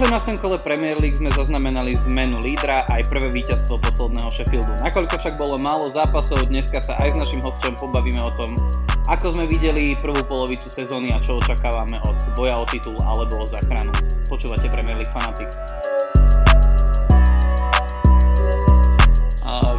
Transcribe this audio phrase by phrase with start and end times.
[0.00, 0.40] 18.
[0.40, 4.72] kole Premier League sme zaznamenali zmenu lídra aj prvé víťazstvo posledného Sheffieldu.
[4.80, 8.56] Nakoľko však bolo málo zápasov, dneska sa aj s našim hostom pobavíme o tom,
[9.12, 13.46] ako sme videli prvú polovicu sezóny a čo očakávame od boja o titul alebo o
[13.46, 13.92] záchranu.
[14.24, 15.60] Počúvate Premier League Fanatics.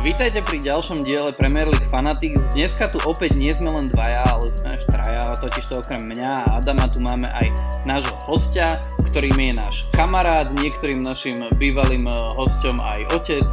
[0.01, 2.57] Vítajte pri ďalšom diele Premier League Fanatics.
[2.57, 6.29] Dneska tu opäť nie sme len dvaja, ale sme až traja, totiž to okrem mňa
[6.45, 7.45] a Adama tu máme aj
[7.85, 13.47] nášho hostia, ktorým je náš kamarát, niektorým našim bývalým eh, hosťom aj otec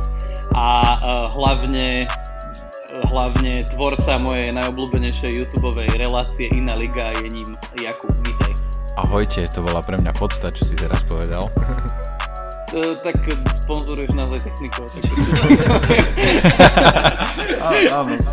[0.55, 0.67] a
[0.97, 2.09] uh, hlavne
[3.13, 8.09] hlavne tvorca mojej najobľúbenejšej YouTube relácie Iná liga je ním Jakub.
[8.25, 8.57] Vítaj.
[8.97, 11.53] Ahojte, to bola pre mňa podsta, čo si teraz povedal.
[12.73, 13.21] Uh, tak
[13.61, 14.89] sponzoruješ nás aj technikou.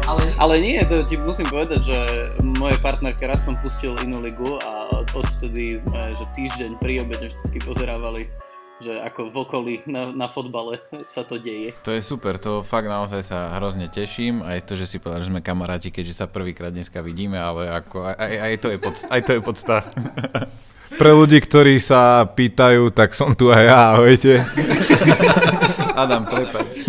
[0.08, 1.98] ale, ale nie, to ti musím povedať, že
[2.42, 7.60] moje partnerke raz som pustil inú ligu a odvtedy sme že týždeň pri obede vždy
[7.62, 8.26] pozerávali
[8.84, 11.72] že ako v okolí na, na fotbale sa to deje.
[11.88, 15.32] To je super, to fakt naozaj sa hrozne teším, aj to, že si povedal, že
[15.32, 19.22] sme kamaráti, keďže sa prvýkrát dneska vidíme, ale ako, aj, aj, to, je podsta, aj
[19.24, 19.76] to je podsta.
[20.96, 24.44] Pre ľudí, ktorí sa pýtajú, tak som tu aj ja, ahojte.
[25.96, 26.88] Adam, prepáč.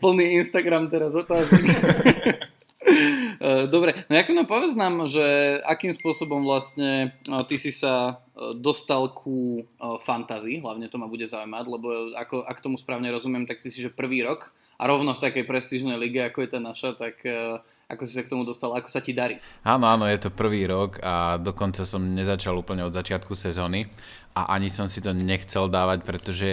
[0.00, 1.64] Plný Instagram teraz otázky.
[3.40, 5.24] Eh, dobre, no ako nám povedz nám, že
[5.64, 11.24] akým spôsobom vlastne eh, ty si sa eh, dostal ku fantázii, hlavne to ma bude
[11.24, 15.12] zaujímať, lebo ako, ak tomu správne rozumiem, tak si si, že prvý rok a rovno
[15.16, 17.20] v takej prestížnej lige, ako je tá naša, tak
[17.88, 19.36] ako si sa k tomu dostal, ako sa ti darí?
[19.64, 23.88] Áno, áno, je to prvý rok a dokonca som nezačal úplne od začiatku sezóny
[24.32, 26.48] a ani som si to nechcel dávať, pretože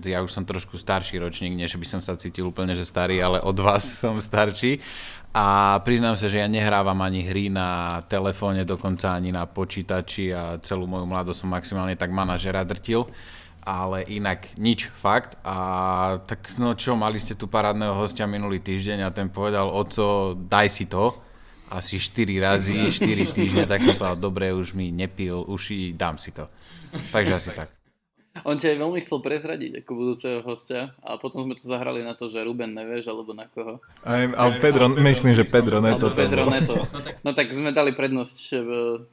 [0.00, 3.20] ja už som trošku starší ročník, nie že by som sa cítil úplne, že starý,
[3.20, 4.80] ale od vás som starší
[5.36, 10.56] a priznám sa, že ja nehrávam ani hry na telefóne, dokonca ani na počítači a
[10.64, 13.04] celú moju mladosť som maximálne tak manažera drtil
[13.66, 15.34] ale inak nič, fakt.
[15.42, 20.38] A tak no čo, mali ste tu parádneho hostia minulý týždeň a ten povedal, oco,
[20.38, 21.18] daj si to.
[21.66, 26.30] Asi 4 razy, 4 týždne, tak som povedal, dobre, už mi nepil uši, dám si
[26.30, 26.46] to.
[27.10, 27.74] Takže asi tak.
[28.48, 32.12] On ťa aj veľmi chcel prezradiť ako budúceho hostia a potom sme to zahrali na
[32.12, 33.80] to, že Ruben nevieš alebo na koho.
[34.04, 36.12] Aj, a Pedro, myslím, že Pedro Neto.
[36.12, 36.76] Pedro Neto.
[37.24, 38.36] No tak sme dali prednosť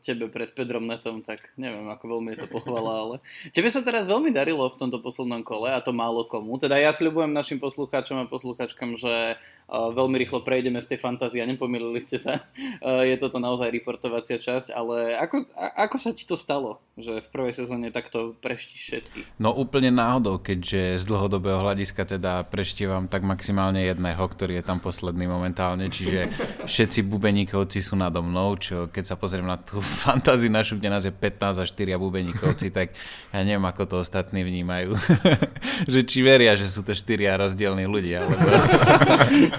[0.03, 3.15] tebe pred Pedrom Netom, tak neviem, ako veľmi je to pochvala, ale
[3.55, 6.59] tebe sa teraz veľmi darilo v tomto poslednom kole a to málo komu.
[6.59, 9.37] Teda ja sľubujem našim poslucháčom a poslucháčkam, že
[9.69, 12.43] veľmi rýchlo prejdeme z tej fantázie a nepomýlili ste sa.
[13.09, 17.53] Je toto naozaj reportovacia časť, ale ako, ako sa ti to stalo, že v prvej
[17.57, 19.37] sezóne takto preštíš všetkých?
[19.37, 24.81] No úplne náhodou, keďže z dlhodobého hľadiska teda preštívam tak maximálne jedného, ktorý je tam
[24.81, 26.33] posledný momentálne, čiže
[26.71, 31.05] všetci bubeníkovci sú nado mnou, čo keď sa pozriem na tú fantáziu našu, kde nás
[31.05, 32.97] je 15 a 4 bubeníkovci, tak
[33.29, 34.97] ja neviem, ako to ostatní vnímajú.
[35.93, 38.37] že či veria, že sú to 4 rozdielní ľudia, alebo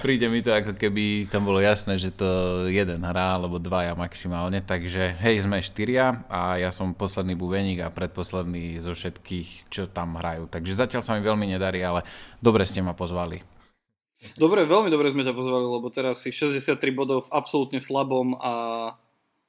[0.02, 4.58] príde mi to ako keby tam bolo jasné, že to jeden hrá, alebo dvaja maximálne,
[4.64, 10.18] takže hej, sme štyria a ja som posledný bubeník a predposledný zo všetkých, čo tam
[10.18, 10.50] hrajú.
[10.50, 12.04] Takže zatiaľ sa mi veľmi nedarí, ale
[12.42, 13.40] dobre ste ma pozvali.
[14.34, 18.52] Dobre, veľmi dobre sme ťa pozvali, lebo teraz si 63 bodov v absolútne slabom a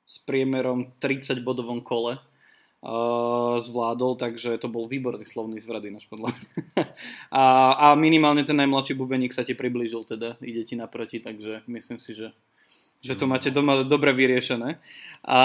[0.03, 6.35] s priemerom 30 bodovom kole uh, zvládol, takže to bol výborný slovný zvrat ináč podľa
[7.33, 11.97] a, a minimálne ten najmladší bubeník sa ti priblížil teda, ide ti naproti, takže myslím
[11.97, 12.35] si, že
[13.05, 14.81] že to máte doma dobre vyriešené.
[15.25, 15.39] A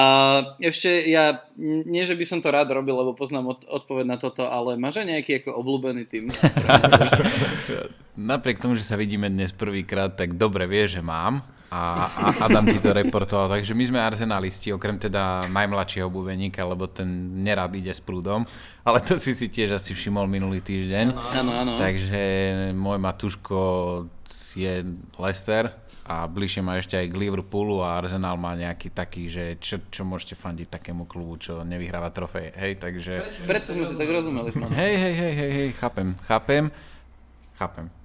[0.60, 4.48] ešte ja, nie že by som to rád robil, lebo poznám od, odpoveď na toto,
[4.48, 6.32] ale máš aj nejaký ako obľúbený tým?
[8.32, 12.66] Napriek tomu, že sa vidíme dnes prvýkrát, tak dobre vie, že mám a, a Adam
[12.66, 13.46] ti to reportoval.
[13.46, 17.06] Takže my sme arzenalisti, okrem teda najmladšieho bubeníka, lebo ten
[17.46, 18.42] nerad ide s prúdom,
[18.82, 21.14] ale to si si tiež asi všimol minulý týždeň.
[21.14, 21.72] Áno, áno.
[21.78, 22.22] Takže
[22.74, 23.60] môj Matuško
[24.58, 24.82] je
[25.14, 25.70] Lester
[26.10, 30.02] a bližšie má ešte aj k Liverpoolu a Arsenal má nejaký taký, že čo, čo
[30.02, 33.46] môžete fandiť takému klubu, čo nevyhráva trofej, hej, takže...
[33.46, 34.50] Preto sme si tak rozumeli.
[34.74, 36.66] Hej, hej, hej, hej, hej, chápem, chápem,
[37.54, 37.99] chápem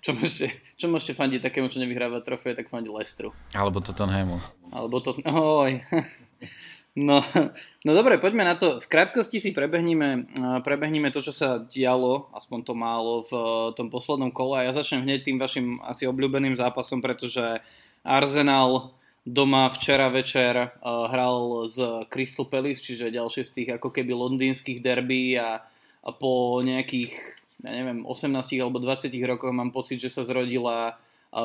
[0.00, 3.34] čo môžete, čo môžete fandiť takému, čo nevyhráva trofej, tak fandiť Lestru.
[3.54, 4.38] Alebo Tottenhamu.
[4.70, 5.16] Alebo to...
[5.26, 5.82] Oj.
[6.98, 7.22] No,
[7.86, 8.82] no dobre, poďme na to.
[8.82, 10.34] V krátkosti si prebehníme,
[10.66, 13.32] prebehníme to, čo sa dialo, aspoň to málo, v
[13.78, 14.58] tom poslednom kole.
[14.58, 17.62] A ja začnem hneď tým vašim asi obľúbeným zápasom, pretože
[18.02, 24.16] Arsenal doma včera večer uh, hral z Crystal Palace, čiže ďalšie z tých ako keby
[24.16, 25.62] londýnskych derby a
[26.18, 30.94] po nejakých ja neviem, 18 alebo 20 rokoch mám pocit, že sa zrodila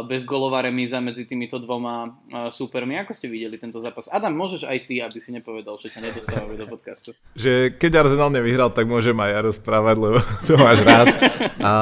[0.07, 2.15] bez golová remíza medzi týmito dvoma
[2.55, 2.95] súpermi.
[3.03, 4.07] Ako ste videli tento zápas?
[4.07, 7.11] Adam, môžeš aj ty, aby si nepovedal, že ťa nedostávame do podcastu.
[7.35, 10.17] Že keď Arsenal nevyhral, tak môžem aj ja rozprávať, lebo
[10.47, 11.11] to máš rád.
[11.59, 11.73] A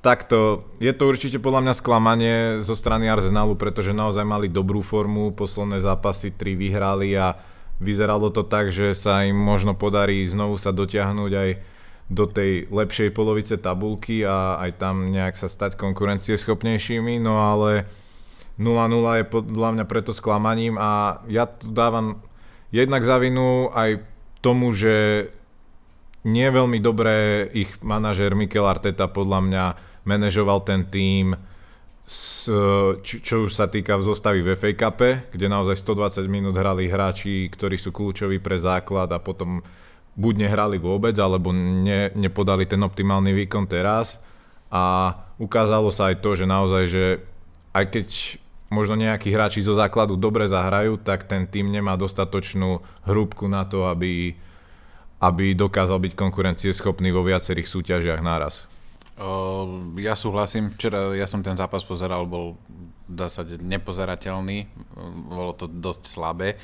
[0.00, 5.36] takto, je to určite podľa mňa sklamanie zo strany Arsenalu, pretože naozaj mali dobrú formu,
[5.36, 7.36] posledné zápasy tri vyhrali a
[7.84, 11.50] vyzeralo to tak, že sa im možno podarí znovu sa dotiahnuť aj
[12.06, 17.90] do tej lepšej polovice tabulky a aj tam nejak sa stať konkurencieschopnejšími, no ale
[18.62, 22.22] 0-0 je podľa mňa preto sklamaním a ja tu dávam
[22.70, 24.00] jednak za vinu aj
[24.38, 25.28] tomu, že
[26.26, 29.64] nie veľmi dobre ich manažer Mikel Arteta podľa mňa
[30.06, 31.34] manažoval ten tým,
[32.06, 35.02] čo, čo už sa týka v zostavy v FA Cup,
[35.34, 39.58] kde naozaj 120 minút hrali hráči, ktorí sú kľúčoví pre základ a potom
[40.16, 44.16] buď nehrali vôbec, alebo ne, nepodali ten optimálny výkon teraz.
[44.72, 47.04] A ukázalo sa aj to, že naozaj, že
[47.76, 48.06] aj keď
[48.72, 53.86] možno nejakí hráči zo základu dobre zahrajú, tak ten tým nemá dostatočnú hrúbku na to,
[53.86, 54.34] aby,
[55.22, 58.66] aby dokázal byť konkurencieschopný vo viacerých súťažiach naraz.
[59.96, 62.60] Ja súhlasím, včera ja som ten zápas pozeral, bol
[63.06, 64.66] dá sa nepozerateľný,
[65.30, 66.58] bolo to dosť slabé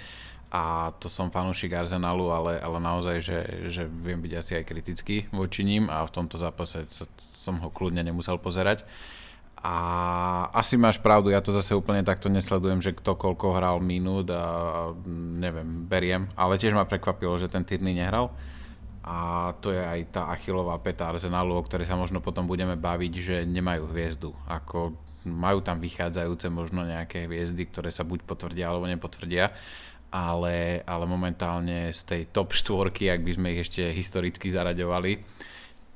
[0.53, 3.39] a to som fanúšik Arsenalu, ale, ale naozaj, že,
[3.73, 6.85] že viem byť asi aj kritický voči ním a v tomto zápase
[7.41, 8.85] som ho kľudne nemusel pozerať.
[9.65, 9.75] A
[10.53, 14.45] asi máš pravdu, ja to zase úplne takto nesledujem, že kto koľko hral minút a
[15.41, 18.35] neviem, beriem, ale tiež ma prekvapilo, že ten Tyrny nehral
[19.03, 23.13] a to je aj tá achilová peta Arsenalu, o ktorej sa možno potom budeme baviť,
[23.19, 24.31] že nemajú hviezdu.
[24.47, 24.95] Ako
[25.27, 29.55] majú tam vychádzajúce možno nejaké hviezdy, ktoré sa buď potvrdia alebo nepotvrdia,
[30.13, 35.25] ale, ale momentálne z tej top štvorky, ak by sme ich ešte historicky zaraďovali,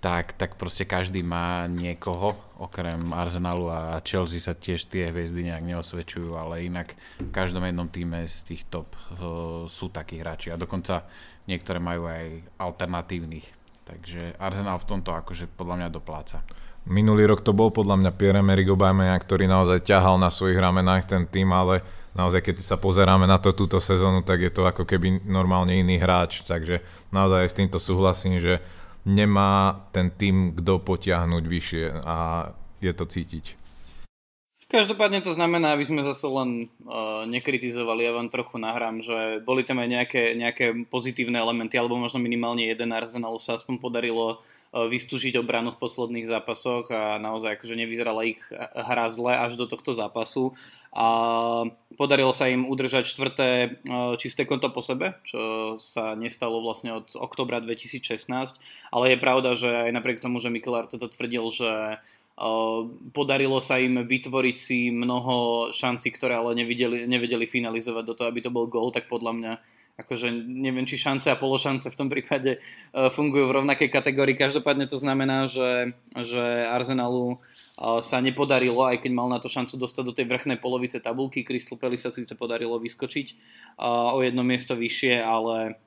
[0.01, 5.65] tak, tak proste každý má niekoho, okrem Arsenalu a Chelsea sa tiež tie hviezdy nejak
[5.65, 10.61] neosvedčujú, ale inak v každom jednom týme z tých top uh, sú takí hráči a
[10.61, 11.05] dokonca
[11.45, 13.47] niektoré majú aj alternatívnych.
[13.87, 16.43] Takže Arsenal v tomto akože podľa mňa dopláca.
[16.87, 21.27] Minulý rok to bol podľa mňa Pierre-Emerick Aubameyang, ktorý naozaj ťahal na svojich ramenách ten
[21.27, 21.83] tým, ale
[22.17, 26.01] naozaj keď sa pozeráme na to túto sezónu, tak je to ako keby normálne iný
[26.01, 26.81] hráč, takže
[27.13, 28.65] naozaj s týmto súhlasím, že
[29.05, 33.61] nemá ten tým kto potiahnuť vyššie a je to cítiť.
[34.67, 39.63] Každopádne to znamená, aby sme zase len uh, nekritizovali, ja vám trochu nahrám, že boli
[39.63, 44.56] tam aj nejaké, nejaké pozitívne elementy, alebo možno minimálne jeden Arsenal sa aspoň podarilo uh,
[44.75, 48.43] vystúžiť obranu v posledných zápasoch a naozaj akože nevyzerala ich
[48.75, 50.53] hra zle až do tohto zápasu.
[50.97, 51.09] A
[52.01, 53.69] podarilo sa im udržať štvrté e,
[54.17, 58.33] čisté konto po sebe, čo sa nestalo vlastne od oktobra 2016,
[58.89, 61.97] ale je pravda, že aj napriek tomu, že Mikel Arteta tvrdil, že e,
[63.13, 68.41] podarilo sa im vytvoriť si mnoho šancí, ktoré ale nevideli, nevedeli finalizovať do toho, aby
[68.41, 69.53] to bol gól, tak podľa mňa
[69.97, 74.37] akože neviem, či šance a pološance v tom prípade uh, fungujú v rovnakej kategórii.
[74.37, 79.81] Každopádne to znamená, že, že Arsenalu uh, sa nepodarilo, aj keď mal na to šancu
[79.81, 81.49] dostať do tej vrchnej polovice tabulky.
[81.49, 83.27] Crystal Palace sa síce podarilo vyskočiť
[83.81, 85.81] uh, o jedno miesto vyššie, ale,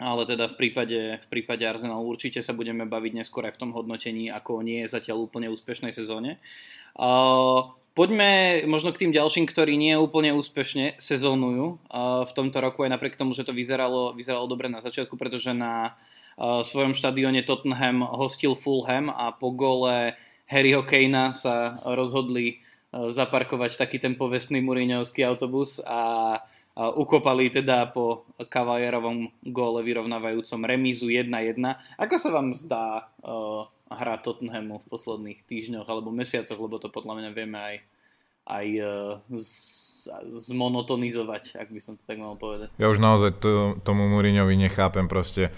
[0.00, 3.70] ale teda v prípade, v prípade Arsenalu určite sa budeme baviť neskôr aj v tom
[3.76, 6.40] hodnotení, ako nie je zatiaľ úplne úspešnej sezóne.
[6.96, 11.82] Uh, Poďme možno k tým ďalším, ktorí nie úplne úspešne sezónujú
[12.24, 15.98] v tomto roku, aj napriek tomu, že to vyzeralo, vyzeralo dobre na začiatku, pretože na
[16.40, 20.16] svojom štadióne Tottenham hostil Fulham a po gole
[20.48, 26.40] Harryho Kanea sa rozhodli zaparkovať taký ten povestný Mourinhovský autobus a
[26.74, 31.60] ukopali teda po Kavajerovom góle vyrovnávajúcom remízu 1-1.
[31.98, 33.10] Ako sa vám zdá
[33.90, 37.76] hra Tottenhamu v posledných týždňoch alebo mesiacoch, lebo to podľa mňa vieme aj,
[38.46, 38.82] aj e,
[39.34, 39.50] z,
[40.50, 42.70] zmonotonizovať, ak by som to tak mal povedať.
[42.78, 45.50] Ja už naozaj to, tomu Mourinhovi nechápem proste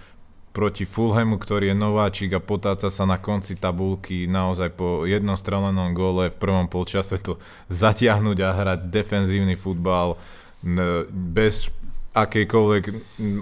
[0.53, 6.29] proti Fulhamu, ktorý je nováčik a potáca sa na konci tabulky naozaj po jednostrelenom góle
[6.29, 7.37] v prvom polčase to
[7.73, 10.17] zatiahnuť a hrať defenzívny futbal
[11.11, 11.67] bez
[12.13, 12.83] akejkoľvek,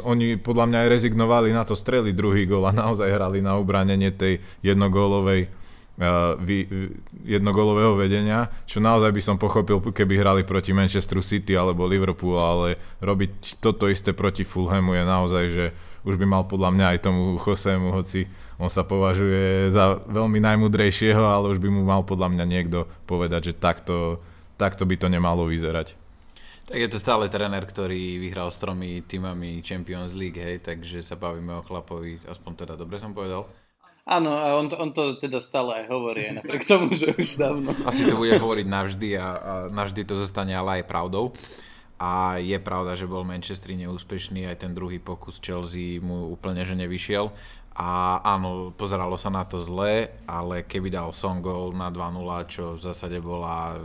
[0.07, 4.15] oni podľa mňa aj rezignovali na to strely druhý gól a naozaj hrali na ubranenie
[4.15, 6.71] tej jednogólovej uh, vy,
[7.27, 12.79] jednogólového vedenia, čo naozaj by som pochopil, keby hrali proti Manchesteru City alebo Liverpool, ale
[13.03, 15.67] robiť toto isté proti Fulhamu je naozaj, že
[16.07, 18.25] už by mal podľa mňa aj tomu Chosemu, hoci
[18.57, 23.53] on sa považuje za veľmi najmudrejšieho, ale už by mu mal podľa mňa niekto povedať,
[23.53, 24.21] že takto,
[24.57, 26.00] takto by to nemalo vyzerať.
[26.71, 31.19] Tak je to stále tréner, ktorý vyhral s tromi týmami Champions League, hej, takže sa
[31.19, 33.51] bavíme o chlapovi, aspoň teda dobre som povedal.
[34.07, 37.43] Áno, a on to, on to teda stále aj hovorí, aj napriek tomu, že už
[37.43, 37.75] dávno.
[37.83, 41.35] Asi to bude hovoriť navždy a, a navždy to zostane ale aj pravdou.
[41.99, 46.79] A je pravda, že bol Manchester neúspešný, aj ten druhý pokus Chelsea mu úplne že
[46.79, 47.35] nevyšiel.
[47.75, 52.79] A áno, pozeralo sa na to zle, ale keby dal Son gol na 2-0, čo
[52.79, 53.85] v zásade bola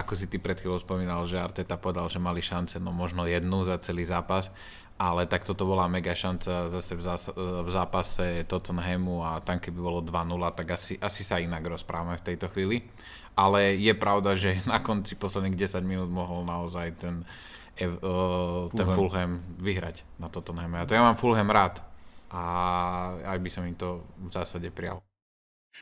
[0.00, 3.64] ako si ty pred chvíľou spomínal, že Arteta podal, že mali šance, no možno jednu
[3.64, 4.52] za celý zápas,
[5.00, 9.80] ale tak toto bola mega šanca zase v, zás- v zápase Tottenhamu a tam keby
[9.80, 10.12] bolo 2-0,
[10.52, 12.84] tak asi, asi sa inak rozprávame v tejto chvíli.
[13.32, 17.24] Ale je pravda, že na konci posledných 10 minút mohol naozaj ten,
[17.80, 20.84] uh, ten Fulham vyhrať na Tottenhame.
[20.84, 21.80] A to ja mám Fulham rád
[22.28, 22.42] a
[23.24, 25.00] aj by som im to v zásade prijal.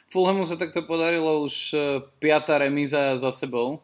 [0.08, 1.78] Fulhamu sa takto podarilo už e,
[2.20, 3.80] piata remíza za sebou.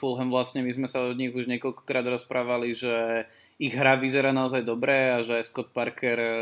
[0.00, 3.28] Fulham vlastne, my sme sa od nich už niekoľkokrát rozprávali, že
[3.58, 6.32] ich hra vyzerá naozaj dobre a že Scott Parker eh,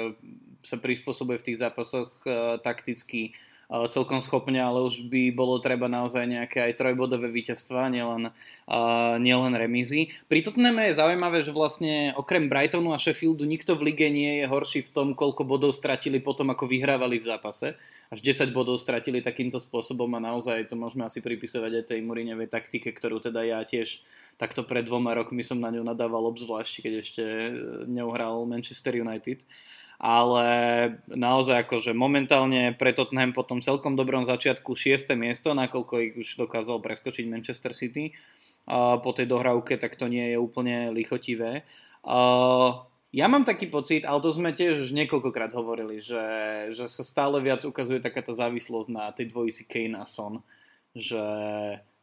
[0.60, 3.32] sa prispôsobuje v tých zápasoch eh, takticky
[3.66, 9.58] celkom schopne, ale už by bolo treba naozaj nejaké aj trojbodové víťazstva, nielen, uh, nielen
[9.58, 10.14] remízy.
[10.30, 14.46] Pri Tottenhame je zaujímavé, že vlastne okrem Brightonu a Sheffieldu nikto v lige nie je
[14.46, 17.74] horší v tom, koľko bodov stratili potom, ako vyhrávali v zápase.
[18.06, 22.46] Až 10 bodov stratili takýmto spôsobom a naozaj to môžeme asi pripisovať aj tej Mourinhovej
[22.46, 23.98] taktike, ktorú teda ja tiež
[24.36, 27.50] takto pred dvoma rokmi som na ňu nadával obzvlášť, keď ešte e,
[27.88, 29.42] neuhral Manchester United.
[29.96, 30.46] Ale
[31.08, 35.16] naozaj akože momentálne pre Tottenham po tom celkom dobrom začiatku 6.
[35.16, 38.12] miesto, nakoľko ich už dokázal preskočiť Manchester City
[38.66, 41.64] po tej dohrávke, tak to nie je úplne lichotivé.
[43.16, 46.20] Ja mám taký pocit, ale to sme tiež už niekoľkokrát hovorili, že,
[46.74, 50.44] že sa stále viac ukazuje taká tá závislosť na tej dvojici Kane a Son.
[50.92, 51.24] Že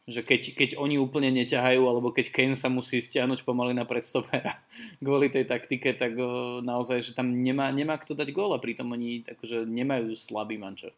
[0.04, 4.60] že keď, keď oni úplne neťahajú, alebo keď Kane sa musí stiahnuť pomaly na predstopera
[5.06, 8.92] kvôli tej taktike, tak o, naozaj, že tam nemá, nemá kto dať gól a pritom
[8.92, 10.92] oni takže nemajú slabý mančer.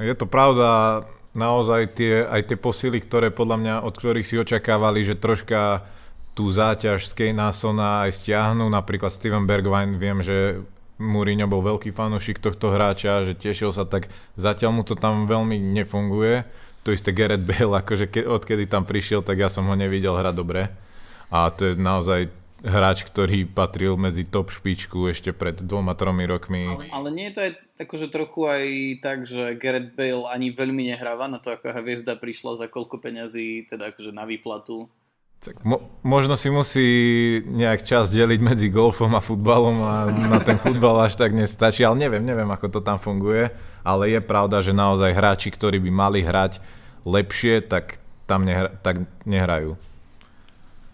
[0.00, 1.02] Je to pravda,
[1.34, 5.86] naozaj tie, aj tie posily, ktoré podľa mňa, od ktorých si očakávali, že troška
[6.34, 10.62] tú záťaž z Kejnasona aj stiahnu, napríklad Steven Bergwijn, viem, že
[11.00, 15.56] Mourinho bol veľký fanúšik tohto hráča, že tešil sa, tak zatiaľ mu to tam veľmi
[15.56, 16.44] nefunguje
[16.82, 20.34] to isté Gareth Bale, akože ke, odkedy tam prišiel, tak ja som ho nevidel hrať
[20.34, 20.72] dobre.
[21.30, 26.68] A to je naozaj hráč, ktorý patril medzi top špičku ešte pred dvoma, tromi rokmi.
[26.68, 28.64] Ale, ale nie je to aj akože trochu aj
[29.00, 33.64] tak, že Gareth Bale ani veľmi nehráva na to, ako hviezda prišla za koľko peňazí,
[33.64, 34.92] teda akože na výplatu.
[35.40, 36.86] Tak mo- možno si musí
[37.48, 41.96] nejak čas deliť medzi golfom a futbalom a na ten futbal až tak nestačí, ale
[41.96, 43.48] neviem, neviem, ako to tam funguje,
[43.80, 46.60] ale je pravda, že naozaj hráči, ktorí by mali hrať
[47.08, 47.96] lepšie, tak
[48.28, 49.80] tam nehra- tak nehrajú.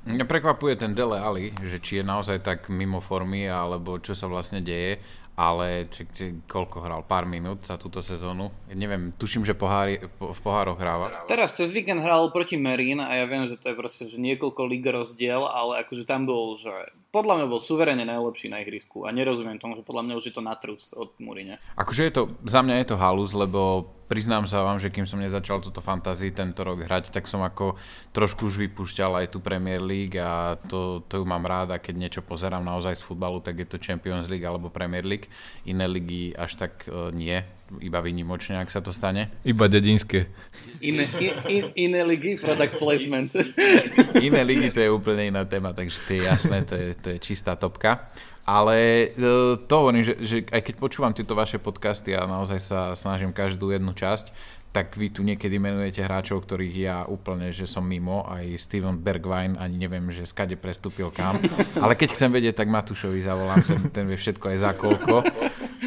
[0.07, 4.31] Mňa prekvapuje ten Dele Ali, že či je naozaj tak mimo formy, alebo čo sa
[4.31, 5.03] vlastne deje
[5.37, 7.05] ale či, či, koľko hral?
[7.05, 8.49] Pár minút za túto sezónu?
[8.73, 11.29] Neviem, tuším, že pohári, po, v pohároch hráva.
[11.29, 14.65] Teraz cez víkend hral proti Merín a ja viem, že to je proste že niekoľko
[14.65, 16.73] lig rozdiel, ale akože tam bol, že
[17.15, 20.35] podľa mňa bol suverene najlepší na ihrisku a nerozumiem tomu, že podľa mňa už je
[20.35, 21.57] to natrus od Múrine.
[21.79, 25.19] Akože je to, za mňa je to halus, lebo priznám sa vám, že kým som
[25.19, 27.75] nezačal túto fantázii tento rok hrať, tak som ako
[28.15, 31.95] trošku už vypúšťal aj tú Premier League a to, to ju mám rád a keď
[31.95, 35.27] niečo pozerám naozaj z futbalu, tak je to Champions League alebo Premier League.
[35.67, 37.43] Iné ligy až tak uh, nie,
[37.83, 39.31] iba vynimočne, ak sa to stane.
[39.43, 40.31] Iba dedinské.
[40.79, 43.31] Iné, in, in, iné ligy, product placement.
[44.27, 47.19] iné ligy to je úplne iná téma, takže to je jasné, to je, to je
[47.19, 48.07] čistá topka.
[48.47, 52.95] Ale e, to hovorím, že, že aj keď počúvam tieto vaše podcasty a naozaj sa
[52.95, 54.31] snažím každú jednu časť,
[54.77, 59.57] tak vy tu niekedy menujete hráčov, ktorých ja úplne, že som mimo, aj Steven Bergwijn,
[59.57, 61.41] ani neviem, že skade prestúpil kam.
[61.81, 65.25] Ale keď chcem vedieť, tak Matúšovi zavolám, ten, ten vie všetko aj za koľko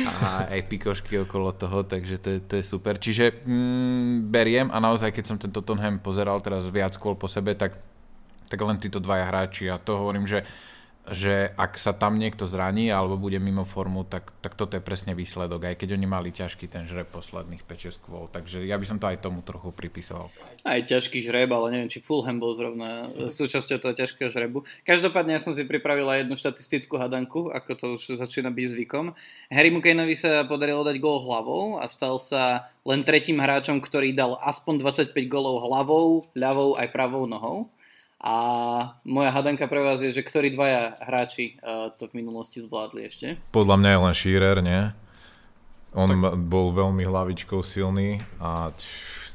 [0.09, 2.97] a aj pikošky okolo toho, takže to je, to je super.
[2.97, 7.53] Čiže mm, beriem a naozaj, keď som ten Tottenham pozeral teraz viac skôr po sebe,
[7.53, 7.77] tak,
[8.49, 10.41] tak len títo dvaja hráči a to hovorím, že
[11.11, 15.17] že ak sa tam niekto zraní alebo bude mimo formu, tak, tak toto je presne
[15.17, 18.25] výsledok, aj keď oni mali ťažký ten žreb posledných 5-6 kvôl.
[18.29, 20.29] Takže ja by som to aj tomu trochu pripisoval.
[20.63, 24.63] Aj ťažký žreb, ale neviem, či Fulham bol zrovna súčasťou toho ťažkého žrebu.
[24.85, 29.13] Každopádne ja som si pripravila jednu štatistickú hadanku, ako to už začína byť zvykom.
[29.49, 34.37] Harry Kaneovi sa podarilo dať gól hlavou a stal sa len tretím hráčom, ktorý dal
[34.41, 37.69] aspoň 25 gólov hlavou, ľavou aj pravou nohou.
[38.19, 38.35] A
[39.07, 43.39] moja hadanka pre vás je, že ktorí dvaja hráči uh, to v minulosti zvládli ešte?
[43.55, 44.81] Podľa mňa je len Shearer, nie?
[45.95, 46.35] On tak...
[46.35, 48.75] bol veľmi hlavičkou silný a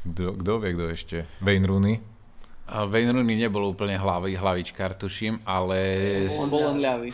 [0.04, 1.18] kto vie, kto ešte?
[1.40, 1.96] Wayne Rooney?
[2.68, 5.76] Wayne Rooney nebol úplne hlavy, hlavičkár, tuším, ale...
[6.28, 7.08] On bol len ľavý.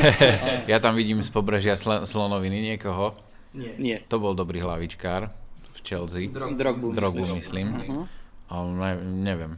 [0.70, 3.18] ja tam vidím z pobrežia sl- slonoviny niekoho.
[3.58, 3.74] Nie.
[3.78, 3.96] Nie.
[4.06, 5.34] To bol dobrý hlavičkár
[5.66, 6.30] v Chelsea.
[6.30, 6.94] Drogbu.
[6.94, 7.66] Drogbu, myslím.
[7.74, 8.04] Uh-huh.
[8.50, 9.52] Ale ne, neviem.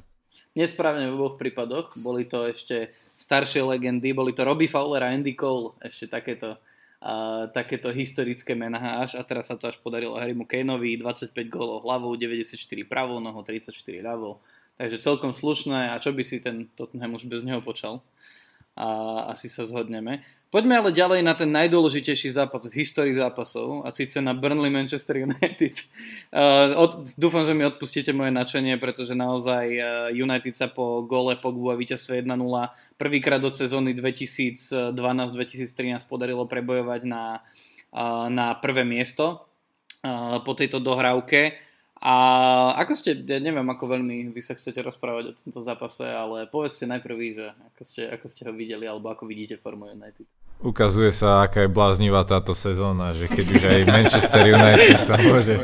[0.55, 1.99] Nesprávne v oboch prípadoch.
[1.99, 4.15] Boli to ešte staršie legendy.
[4.15, 5.75] Boli to Robbie Fowler a Andy Cole.
[5.83, 6.55] Ešte takéto,
[7.03, 9.19] uh, takéto historické mená až.
[9.19, 10.95] A teraz sa to až podarilo Harrymu Kaneovi.
[11.03, 12.55] 25 gólov hlavou, 94
[12.87, 14.39] pravou nohou, 34 ľavou.
[14.79, 15.91] Takže celkom slušné.
[15.91, 17.99] A čo by si ten Tottenham už bez neho počal?
[18.79, 20.23] A asi sa zhodneme.
[20.55, 25.27] Poďme ale ďalej na ten najdôležitejší zápas v histórii zápasov a síce na Burnley Manchester
[25.27, 25.83] United.
[26.31, 31.35] Uh, od, dúfam, že mi odpustíte moje načenie, pretože naozaj uh, United sa po gole
[31.43, 32.39] Pogbu a víťazstve 1-0
[32.95, 34.95] prvýkrát od sezóny 2012-2013
[36.07, 37.43] podarilo prebojovať na,
[37.91, 39.51] uh, na prvé miesto
[40.07, 41.59] uh, po tejto dohrávke.
[41.99, 42.15] A
[42.79, 46.87] ako ste, ja neviem, ako veľmi vy sa chcete rozprávať o tomto zápase, ale povedzte
[46.87, 50.44] najprv vy, že ako ste, ako ste ho videli, alebo ako vidíte formu United.
[50.65, 55.61] Ukazuje sa, aká je bláznivá táto sezóna, že keď už aj Manchester United sa môže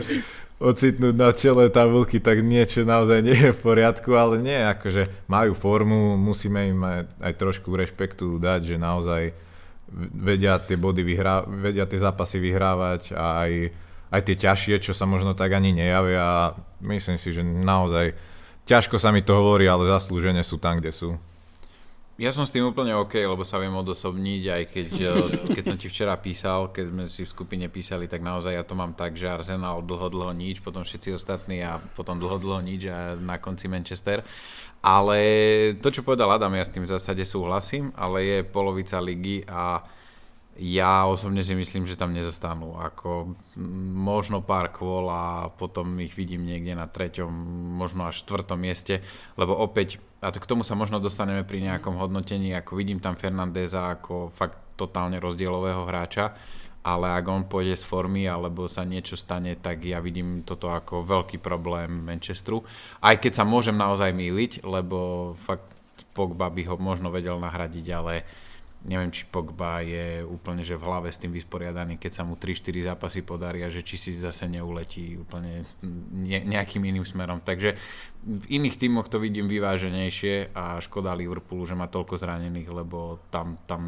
[0.60, 5.56] ocitnúť na čele tabulky, tak niečo naozaj nie je v poriadku, ale nie, akože majú
[5.56, 9.32] formu, musíme im aj, aj trošku rešpektu dať, že naozaj
[10.20, 13.52] vedia tie body vyhrá, vedia tie zápasy vyhrávať a aj,
[14.12, 16.52] aj tie ťažšie, čo sa možno tak ani nejavia.
[16.84, 18.12] Myslím si, že naozaj
[18.68, 21.16] ťažko sa mi to hovorí, ale zaslúžene sú tam, kde sú.
[22.20, 25.16] Ja som s tým úplne OK, lebo sa viem odosobniť, aj keď, eh,
[25.56, 28.76] keď som ti včera písal, keď sme si v skupine písali, tak naozaj ja to
[28.76, 32.92] mám tak, že Arsenal dlho, dlho nič, potom všetci ostatní a potom dlho, dlho nič
[32.92, 34.20] a na konci Manchester.
[34.84, 35.16] Ale
[35.80, 39.80] to, čo povedal Adam, ja s tým v zásade súhlasím, ale je polovica ligy a
[40.60, 42.76] ja osobne si myslím, že tam nezostanú.
[42.76, 43.32] Ako
[43.96, 47.32] možno pár kvôl a potom ich vidím niekde na treťom,
[47.80, 49.00] možno až štvrtom mieste,
[49.40, 53.16] lebo opäť, a to k tomu sa možno dostaneme pri nejakom hodnotení, ako vidím tam
[53.16, 56.36] Fernandeza ako fakt totálne rozdielového hráča,
[56.84, 61.08] ale ak on pôjde z formy alebo sa niečo stane, tak ja vidím toto ako
[61.08, 62.60] veľký problém Manchesteru.
[63.00, 65.72] Aj keď sa môžem naozaj míliť, lebo fakt
[66.12, 68.24] Pogba by ho možno vedel nahradiť, ale
[68.84, 72.94] neviem, či Pogba je úplne že v hlave s tým vysporiadaný, keď sa mu 3-4
[72.94, 75.68] zápasy podaria, že či si zase neuletí úplne
[76.16, 77.44] ne, nejakým iným smerom.
[77.44, 77.76] Takže
[78.24, 83.60] v iných tímoch to vidím vyváženejšie a škoda Liverpoolu, že má toľko zranených, lebo tam,
[83.68, 83.82] tam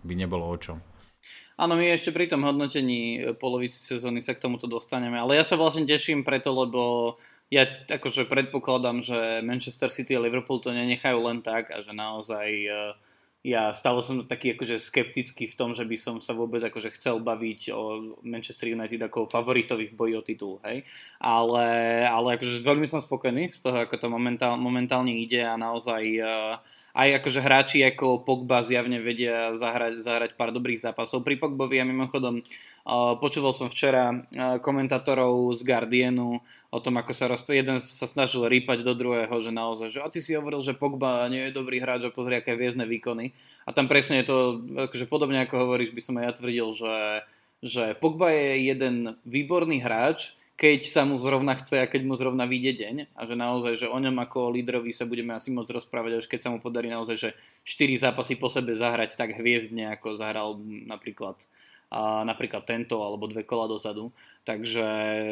[0.00, 0.80] by nebolo o čom.
[1.54, 5.54] Áno, my ešte pri tom hodnotení polovici sezóny sa k tomuto dostaneme, ale ja sa
[5.54, 7.14] vlastne teším preto, lebo
[7.46, 12.48] ja akože predpokladám, že Manchester City a Liverpool to nenechajú len tak a že naozaj
[12.66, 12.98] uh,
[13.44, 17.20] ja stále som taký akože skeptický v tom, že by som sa vôbec akože chcel
[17.20, 17.82] baviť o
[18.24, 20.80] Manchester United ako favoritovi v boji o titul, hej.
[21.20, 21.68] Ale,
[22.08, 26.56] ale akože veľmi som spokojný z toho, ako to momentál, momentálne ide a naozaj uh,
[26.94, 31.26] aj akože hráči ako Pogba zjavne vedia zahrať, zahrať pár dobrých zápasov.
[31.26, 32.46] Pri Pogbovi ja mimochodom
[33.18, 34.22] počúval som včera
[34.62, 36.38] komentátorov z Guardianu
[36.70, 40.10] o tom, ako sa rozp- jeden sa snažil rýpať do druhého, že naozaj, že a
[40.10, 43.34] ty si hovoril, že Pogba nie je dobrý hráč a pozri, aké viezne výkony.
[43.66, 44.36] A tam presne je to,
[44.86, 46.96] akože podobne ako hovoríš, by som aj ja tvrdil, že,
[47.58, 52.46] že Pogba je jeden výborný hráč, keď sa mu zrovna chce a keď mu zrovna
[52.46, 56.22] vyjde deň a že naozaj, že o ňom ako lídrovi sa budeme asi môcť rozprávať,
[56.22, 57.30] až keď sa mu podarí naozaj, že
[57.66, 61.42] 4 zápasy po sebe zahrať tak hviezdne, ako zahral napríklad
[61.94, 64.10] a napríklad tento alebo dve kola dozadu.
[64.42, 64.88] Takže,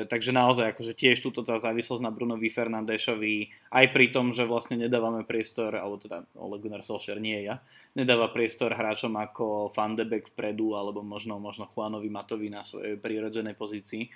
[0.07, 4.79] takže naozaj akože tiež túto tá závislosť na Brunovi Fernandešovi aj pri tom, že vlastne
[4.79, 7.59] nedávame priestor, alebo teda Ole Gunnar Solskjaer nie ja,
[7.99, 12.95] nedáva priestor hráčom ako Van de Beek vpredu alebo možno, možno Juanovi Matovi na svojej
[12.95, 14.07] prírodzenej pozícii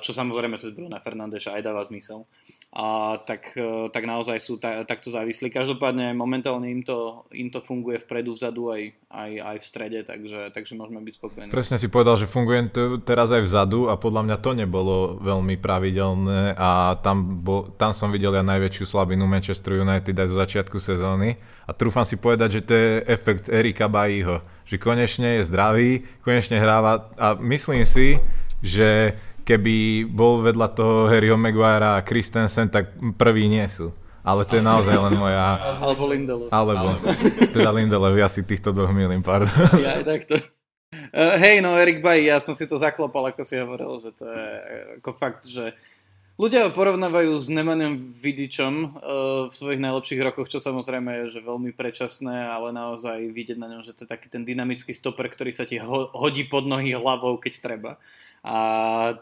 [0.00, 2.24] čo samozrejme cez Bruna Fernandeša aj dáva zmysel.
[2.72, 5.52] A tak, e, tak naozaj sú ta, takto závislí.
[5.52, 10.56] Každopádne momentálne im to, im to funguje vpredu, vzadu aj, aj, aj v strede, takže,
[10.56, 11.52] takže môžeme byť spokojní.
[11.52, 12.72] Presne si povedal, že funguje
[13.04, 18.08] teraz aj vzadu a podľa mňa to nebolo veľmi pravidelné a tam, bo, tam som
[18.08, 21.36] videl ja najväčšiu slabinu Manchester United aj zo začiatku sezóny
[21.68, 26.56] a trúfam si povedať, že to je efekt Erika Bajího, že konečne je zdravý, konečne
[26.56, 28.16] hráva a myslím si,
[28.62, 33.90] že keby bol vedľa toho Harryho Maguire a Christensen, tak prvý nie sú.
[34.22, 35.58] Ale to je naozaj len moja...
[35.82, 36.46] Alebo Lindelof.
[36.54, 36.94] Alebo,
[37.50, 39.50] teda Lindelof, ja si týchto dvoch milím, pardon.
[39.82, 40.34] Ja aj takto.
[41.10, 44.24] Uh, hej, no Erik Bay, ja som si to zaklopal, ako si hovoril, že to
[44.30, 44.46] je
[45.02, 45.74] ako fakt, že
[46.38, 48.90] ľudia ho porovnávajú s Nemanem Vidičom uh,
[49.48, 53.82] v svojich najlepších rokoch, čo samozrejme je že veľmi predčasné, ale naozaj vidieť na ňom,
[53.82, 57.42] že to je taký ten dynamický stoper, ktorý sa ti ho- hodí pod nohy hlavou,
[57.42, 57.98] keď treba
[58.42, 58.56] a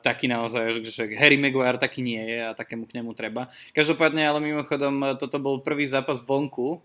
[0.00, 3.52] taký naozaj, že Harry Maguire taký nie je a takému k nemu treba.
[3.76, 6.80] Každopádne, ale mimochodom, toto bol prvý zápas vonku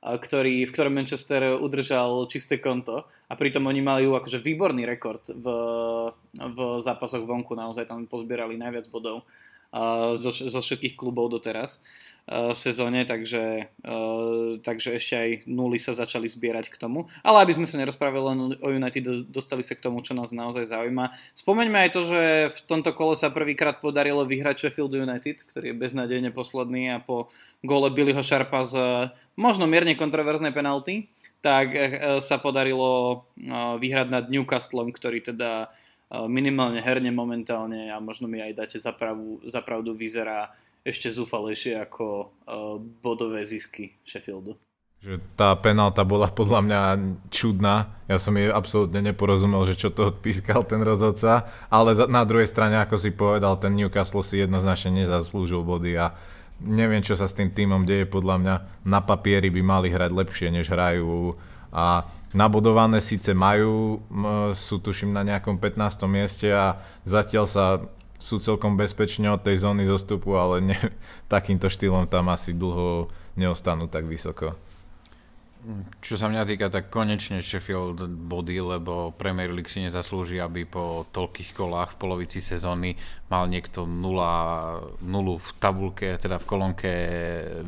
[0.00, 3.04] ktorý, v ktorom Manchester udržal čisté konto.
[3.28, 5.46] A pritom oni majú akože výborný rekord v,
[6.34, 9.28] v zápasoch vonku, naozaj tam pozbierali najviac bodov
[10.16, 11.78] zo, zo všetkých klubov doteraz.
[11.78, 12.09] v
[12.54, 13.74] sezóne, takže,
[14.62, 17.10] takže ešte aj nuly sa začali zbierať k tomu.
[17.26, 20.70] Ale aby sme sa nerozprávali len o United, dostali sa k tomu, čo nás naozaj
[20.70, 21.10] zaujíma.
[21.34, 22.22] Spomeňme aj to, že
[22.54, 27.26] v tomto kole sa prvýkrát podarilo vyhrať Sheffield United, ktorý je beznadejne posledný a po
[27.66, 28.78] gole Billyho Sharpa z
[29.34, 31.10] možno mierne kontroverznej penalty,
[31.42, 31.72] tak
[32.22, 33.26] sa podarilo
[33.82, 35.72] vyhrať nad Newcastlom, ktorý teda
[36.30, 42.80] minimálne herne momentálne a možno mi aj dáte za, pravdu, vyzerá ešte zúfalejšie ako uh,
[43.04, 44.56] bodové zisky Sheffieldu.
[45.00, 46.80] Že tá penálta bola podľa mňa
[47.32, 47.96] čudná.
[48.04, 51.48] Ja som jej absolútne neporozumel, že čo to odpískal ten rozhodca.
[51.72, 56.12] Ale na druhej strane, ako si povedal, ten Newcastle si jednoznačne nezaslúžil body a
[56.60, 58.04] neviem, čo sa s tým týmom deje.
[58.04, 61.32] Podľa mňa na papieri by mali hrať lepšie, než hrajú.
[61.72, 62.04] A
[62.36, 64.04] nabodované síce majú,
[64.52, 66.04] sú tuším na nejakom 15.
[66.12, 66.76] mieste a
[67.08, 67.64] zatiaľ sa
[68.20, 70.78] sú celkom bezpečne od tej zóny zostupu, ale ne,
[71.32, 73.08] takýmto štýlom tam asi dlho
[73.40, 74.54] neostanú tak vysoko.
[76.00, 78.00] Čo sa mňa týka, tak konečne Sheffield
[78.32, 82.96] body, lebo Premier League si nezaslúži, aby po toľkých kolách v polovici sezóny
[83.28, 86.92] mal niekto nula, nulu v tabulke, teda v kolónke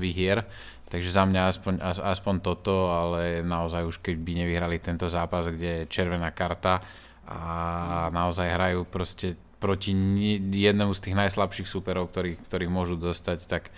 [0.00, 0.48] výhier.
[0.88, 5.84] Takže za mňa aspoň, aspoň toto, ale naozaj už keď by nevyhrali tento zápas, kde
[5.84, 6.80] je červená karta
[7.28, 9.94] a naozaj hrajú proste proti
[10.50, 13.70] jednému z tých najslabších súperov, ktorých, ktorých môžu dostať, tak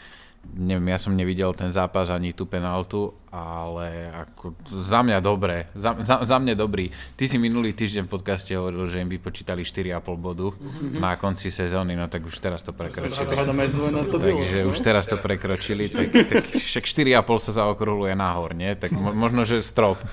[0.53, 5.97] neviem, ja som nevidel ten zápas ani tú penaltu, ale ako za mňa dobré, za,
[6.05, 6.93] za, za mňa dobrý.
[7.19, 11.01] Ty si minulý týždeň v podcaste hovoril, že im vypočítali 4,5 bodu mm-hmm.
[11.01, 13.27] na konci sezóny, no tak už teraz to prekročili.
[13.27, 18.71] Takže už teraz to prekročili, tak, tak však 4,5 sa zaokrúhluje nahor, nie?
[18.79, 19.99] Tak mo, možno, že strop.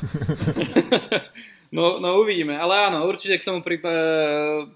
[1.71, 3.79] No, no uvidíme, ale áno, určite k tomu pri,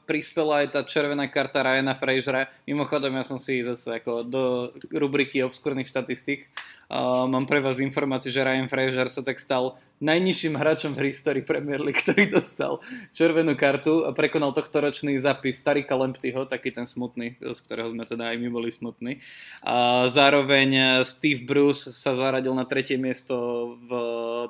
[0.08, 2.48] prispela aj tá červená karta Ryana Frasera.
[2.64, 6.48] Mimochodom, ja som si zase ako do rubriky obskurných štatistík
[6.90, 11.44] uh, mám pre vás informáciu, že Ryan Fraser sa tak stal najnižším hráčom v histórii
[11.44, 16.86] Premier League, ktorý dostal červenú kartu a prekonal tohto ročný zápis Starika Lemptyho, taký ten
[16.86, 19.24] smutný, z ktorého sme teda aj my boli smutní.
[19.66, 23.36] A zároveň Steve Bruce sa zaradil na tretie miesto
[23.84, 23.92] v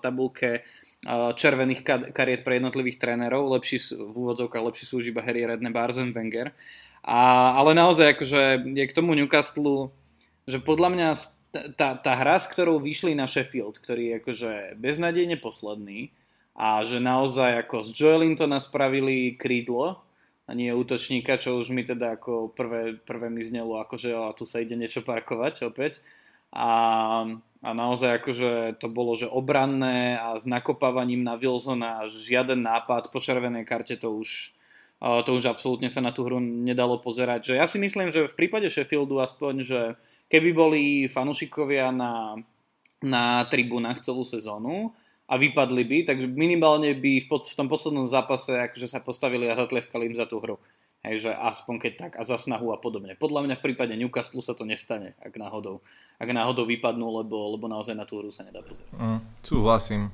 [0.01, 0.65] tabulke
[1.37, 5.83] červených kariet pre jednotlivých trénerov, lepší, v úvodzovkách lepší sú už iba Harry Redknapp a
[5.85, 6.49] Arsene Wenger.
[7.05, 9.93] A, ale naozaj akože je k tomu Newcastle,
[10.49, 11.07] že podľa mňa
[11.77, 16.11] tá, tá hra, s ktorou vyšli na Sheffield, ktorý je akože beznadejne posledný
[16.55, 20.01] a že naozaj ako z Joelintona spravili krídlo
[20.45, 24.45] a nie útočníka, čo už mi teda ako prvé, prvé mi znelo, akože o, tu
[24.45, 25.99] sa ide niečo parkovať opäť.
[26.55, 27.27] A
[27.65, 33.17] a naozaj akože to bolo, že obranné a s nakopávaním na Wilsona žiaden nápad po
[33.17, 34.53] červenej karte to už,
[35.01, 37.49] to už absolútne sa na tú hru nedalo pozerať.
[37.49, 39.79] Že ja si myslím, že v prípade Sheffieldu aspoň, že
[40.29, 42.37] keby boli fanúšikovia na,
[43.01, 44.93] na tribúnach celú sezónu
[45.25, 49.49] a vypadli by, tak minimálne by v, pod, v tom poslednom zápase akože sa postavili
[49.49, 50.61] a zatleskali im za tú hru.
[51.05, 53.13] Hej, že aspoň keď tak a za snahu a podobne.
[53.13, 55.85] Podľa mňa v prípade Newcastle sa to nestane, ak náhodou,
[56.17, 58.89] ak náhodou vypadnú, lebo, lebo naozaj na tú hru sa nedá pozerať.
[58.97, 60.09] Mm, súhlasím.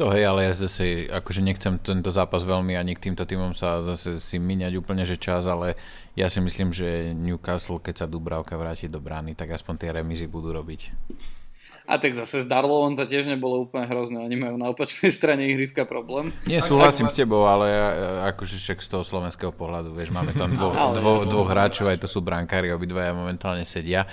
[0.00, 3.84] To hej, ale ja zase akože nechcem tento zápas veľmi ani k týmto týmom sa
[3.84, 5.76] zase si míňať úplne, že čas, ale
[6.16, 10.24] ja si myslím, že Newcastle, keď sa Dubravka vráti do brány, tak aspoň tie remizy
[10.24, 10.88] budú robiť.
[11.82, 14.22] A tak zase s Darlovom to tiež nebolo úplne hrozné.
[14.22, 16.30] Oni majú na opačnej strane ihriska problém.
[16.46, 17.70] Nie, súhlasím s tebou, ale
[18.32, 22.08] akože však z toho slovenského pohľadu, vieš, máme tam dvo, dvo, dvoch hráčov, aj to
[22.08, 24.06] sú brankári, obidvaja momentálne sedia.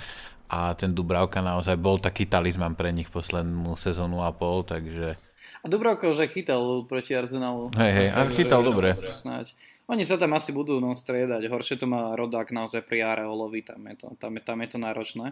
[0.50, 5.14] A ten Dubravka naozaj bol taký talizman pre nich poslednú sezónu a pol, takže...
[5.62, 7.70] A Dubravka už aj chytal proti Arsenalu.
[7.78, 8.98] Hej, hej, a chytal dobre.
[9.22, 9.54] Snáď.
[9.90, 11.50] Oni sa tam asi budú no, striedať.
[11.50, 14.78] Horšie to má Rodák naozaj pri Areolovi, tam je to, tam je, tam je to
[14.78, 15.26] náročné.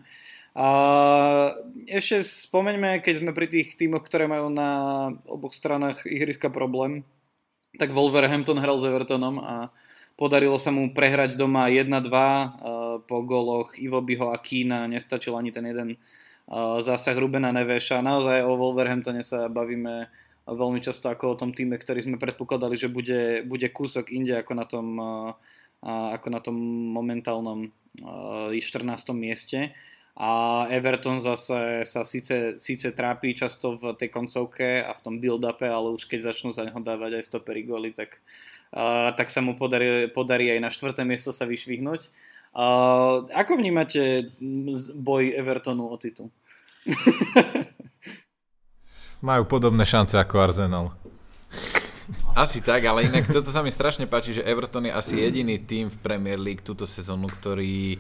[0.59, 0.69] A
[1.87, 4.71] ešte spomeňme, keď sme pri tých tímoch, ktoré majú na
[5.31, 7.07] oboch stranách ihriska problém,
[7.79, 9.71] tak Wolverhampton hral s Evertonom a
[10.19, 15.63] podarilo sa mu prehrať doma 1-2 po goloch Ivo Biho a Kína, nestačil ani ten
[15.63, 15.95] jeden
[16.83, 18.03] zásah Rubena Neveša.
[18.03, 20.11] Naozaj o Wolverhamptone sa bavíme
[20.51, 24.53] veľmi často ako o tom týme, ktorý sme predpokladali, že bude, bude kúsok inde ako
[24.59, 24.87] na tom,
[25.87, 26.59] ako na tom
[26.99, 27.71] momentálnom
[28.59, 28.59] 14.
[29.15, 29.71] mieste
[30.19, 35.63] a Everton zase sa síce, síce trápi často v tej koncovke a v tom build-upe,
[35.63, 38.19] ale už keď začnú za neho dávať aj stopery góly, tak,
[38.75, 42.11] uh, tak sa mu podarí, podarí aj na štvrté miesto sa vyšvihnúť.
[42.51, 44.35] Uh, ako vnímate
[44.99, 46.35] boj Evertonu o titul?
[49.23, 50.99] Majú podobné šance ako Arsenal.
[52.35, 55.91] Asi tak, ale inak toto sa mi strašne páči, že Everton je asi jediný tým
[55.91, 57.99] v Premier League túto sezónu, ktorý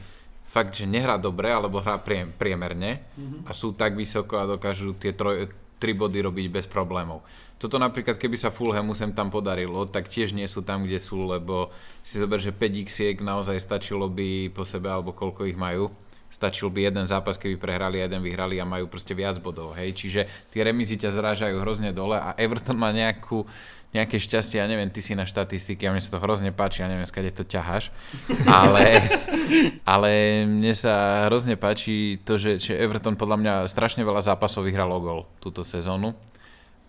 [0.59, 2.03] fakt, že nehrá dobre, alebo hrá
[2.35, 2.99] priemerne
[3.47, 5.47] a sú tak vysoko a dokážu tie troj,
[5.79, 7.23] tri body robiť bez problémov.
[7.62, 11.23] Toto napríklad, keby sa Fulhamu sem tam podarilo, tak tiež nie sú tam, kde sú,
[11.23, 11.71] lebo
[12.03, 15.94] si zober, že 5 x naozaj stačilo by po sebe, alebo koľko ich majú
[16.29, 19.97] stačil by jeden zápas, keby prehrali a jeden vyhrali a majú proste viac bodov, hej.
[19.97, 20.21] Čiže
[20.53, 23.49] tie remizy ťa zrážajú hrozne dole a Everton má nejakú,
[23.97, 26.88] nejaké šťastie, ja neviem, ty si na štatistiky a mne sa to hrozne páči, ja
[26.93, 27.88] neviem, skade to ťaháš,
[28.45, 29.01] ale,
[29.99, 30.11] ale
[30.45, 35.01] mne sa hrozne páči to, že, že Everton podľa mňa strašne veľa zápasov vyhral o
[35.01, 36.12] gol túto sezónu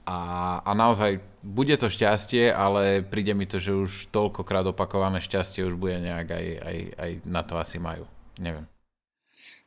[0.10, 0.18] a,
[0.66, 5.80] a naozaj bude to šťastie, ale príde mi to, že už toľkokrát opakované šťastie už
[5.80, 8.10] bude nejak aj, aj, aj na to asi majú.
[8.42, 8.68] Neviem.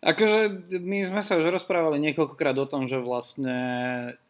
[0.03, 3.55] Akože my sme sa už rozprávali niekoľkokrát o tom, že vlastne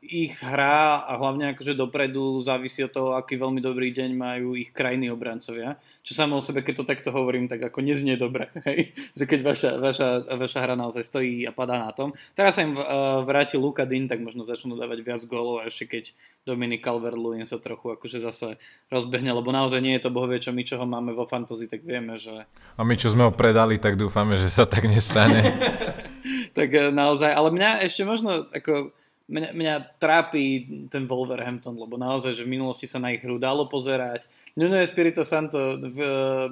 [0.05, 4.69] ich hra a hlavne akože dopredu závisí od toho, aký veľmi dobrý deň majú ich
[4.69, 5.81] krajní obrancovia.
[6.05, 8.53] Čo samo o sebe, keď to takto hovorím, tak ako neznie dobre.
[8.69, 8.93] Hej?
[9.17, 12.13] Že keď vaša, vaša, vaša hra naozaj stojí a padá na tom.
[12.37, 15.89] Teraz sa im uh, vrátil Luka Din, tak možno začnú dávať viac gólov a ešte
[15.89, 18.59] keď Dominik Calvert-Lewin sa trochu akože zase
[18.91, 21.87] rozbehne, lebo naozaj nie je to bohovie, čo my, čo ho máme vo fantasy, tak
[21.87, 22.51] vieme, že...
[22.75, 25.55] A my, čo sme ho predali, tak dúfame, že sa tak nestane.
[26.59, 28.91] tak eh, naozaj, ale mňa ešte možno, ako,
[29.31, 30.45] mňa, mňa trápi
[30.91, 34.27] ten Wolverhampton, lebo naozaj, že v minulosti sa na ich hru dalo pozerať.
[34.59, 35.99] Nuno Espirito Santo v,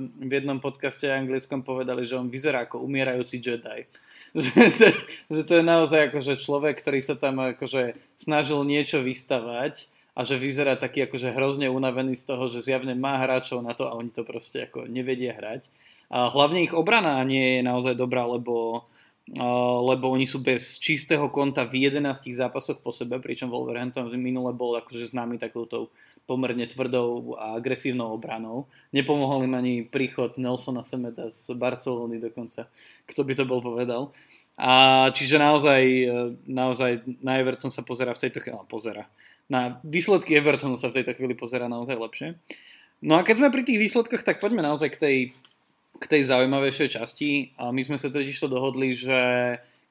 [0.07, 3.91] v jednom podcaste anglickom povedali, že on vyzerá ako umierajúci Jedi
[4.39, 4.89] že,
[5.31, 10.37] že to je naozaj akože človek, ktorý sa tam akože snažil niečo vystavať a že
[10.37, 14.11] vyzerá taký akože hrozne unavený z toho, že zjavne má hráčov na to a oni
[14.11, 15.71] to proste ako nevedia hrať.
[16.11, 18.85] A hlavne ich obrana nie je naozaj dobrá, lebo
[19.87, 22.03] lebo oni sú bez čistého konta v 11
[22.35, 25.95] zápasoch po sebe, pričom Wolverhampton minule bol akože známy takouto
[26.27, 28.67] pomerne tvrdou a agresívnou obranou.
[28.91, 32.67] Nepomohol im ani príchod Nelsona Semeta z Barcelony dokonca,
[33.07, 34.11] kto by to bol povedal.
[34.59, 36.15] A čiže naozaj, e,
[36.51, 39.07] naozaj na Everton sa pozera v tejto chvíli, no, pozera.
[39.47, 42.29] Na výsledky Evertonu sa v tejto chvíli pozera naozaj lepšie.
[43.01, 45.17] No a keď sme pri tých výsledkoch, tak poďme naozaj k tej
[46.01, 47.53] k tej zaujímavejšej časti.
[47.61, 49.21] A my sme sa totiž to dohodli, že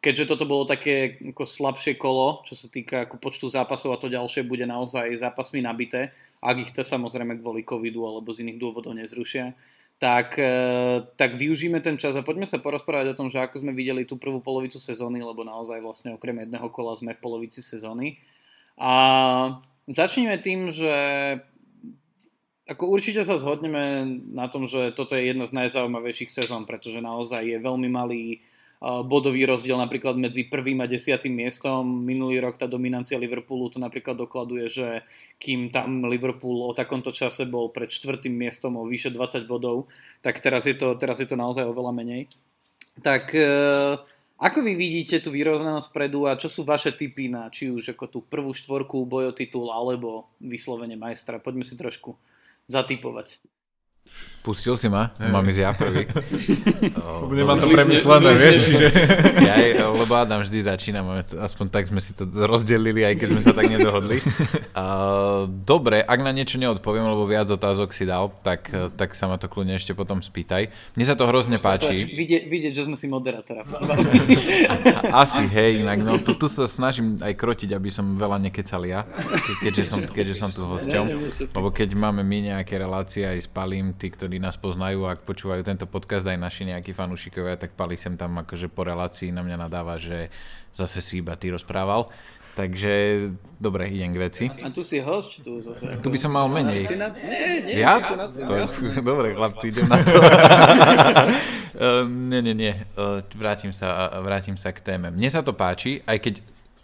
[0.01, 4.09] keďže toto bolo také ako slabšie kolo, čo sa týka ako počtu zápasov a to
[4.09, 8.95] ďalšie bude naozaj zápasmi nabité, ak ich to samozrejme kvôli covidu alebo z iných dôvodov
[8.95, 9.51] nezrušia,
[9.99, 13.75] tak, e, tak využíme ten čas a poďme sa porozprávať o tom, že ako sme
[13.75, 18.15] videli tú prvú polovicu sezóny, lebo naozaj vlastne okrem jedného kola sme v polovici sezóny.
[18.79, 18.91] A
[19.91, 20.95] začneme tým, že
[22.69, 27.41] ako určite sa zhodneme na tom, že toto je jedna z najzaujímavejších sezón, pretože naozaj
[27.41, 28.45] je veľmi malý
[28.79, 31.83] bodový rozdiel napríklad medzi prvým a desiatým miestom.
[31.83, 34.87] Minulý rok tá dominancia Liverpoolu to napríklad dokladuje, že
[35.35, 39.91] kým tam Liverpool o takomto čase bol pred čtvrtým miestom o vyše 20 bodov,
[40.23, 42.31] tak teraz je to, teraz je to naozaj oveľa menej.
[43.03, 43.51] Tak e,
[44.39, 48.05] ako vy vidíte tú vyrovnanosť predu a čo sú vaše typy na či už ako
[48.07, 51.43] tú prvú štvorku bojotitul alebo vyslovene majstra?
[51.43, 52.15] Poďme si trošku
[52.69, 53.41] zatypovať.
[54.39, 55.11] Pustil si ma?
[55.19, 55.35] Hey.
[55.35, 56.07] Mám ísť ja prvý.
[57.03, 58.87] oh, Nemám to premyslené, vieš, čiže...
[59.47, 61.03] ja, lebo Adam vždy začína,
[61.43, 64.23] aspoň tak sme si to rozdelili, aj keď sme sa tak nedohodli.
[64.79, 69.35] Uh, dobre, ak na niečo neodpoviem, lebo viac otázok si dal, tak, tak sa ma
[69.35, 70.71] to kľudne ešte potom spýtaj.
[70.95, 72.07] Mne sa to hrozne páči.
[72.07, 73.67] Vidieť, vidieť, že sme si moderátora
[75.11, 79.03] Asi, hej, inak, no tu, tu sa snažím aj krotiť, aby som veľa nekecal ja,
[79.59, 81.05] keďže som, keďže som tu hosťom.
[81.51, 85.25] Lebo keď máme my nejaké relácie aj s Palím, tí, ktorí ktorí nás poznajú, ak
[85.25, 89.41] počúvajú tento podcast aj naši nejakí fanúšikovia, tak Pali sem tam akože po relácii na
[89.41, 90.29] mňa nadáva, že
[90.69, 92.13] zase si iba ty rozprával.
[92.53, 93.25] Takže,
[93.57, 94.45] dobre, idem k veci.
[94.61, 95.97] A tu si host, tu zase.
[95.97, 96.85] Tu by som mal menej.
[96.93, 97.09] Na...
[97.09, 97.97] Nie, nie, ja?
[98.05, 100.21] Na to, je, dobre, chlapci, idem na to.
[102.29, 102.73] nie, nie, nie.
[103.33, 105.09] Vrátim sa, vrátim sa k téme.
[105.09, 106.33] Mne sa to páči, aj keď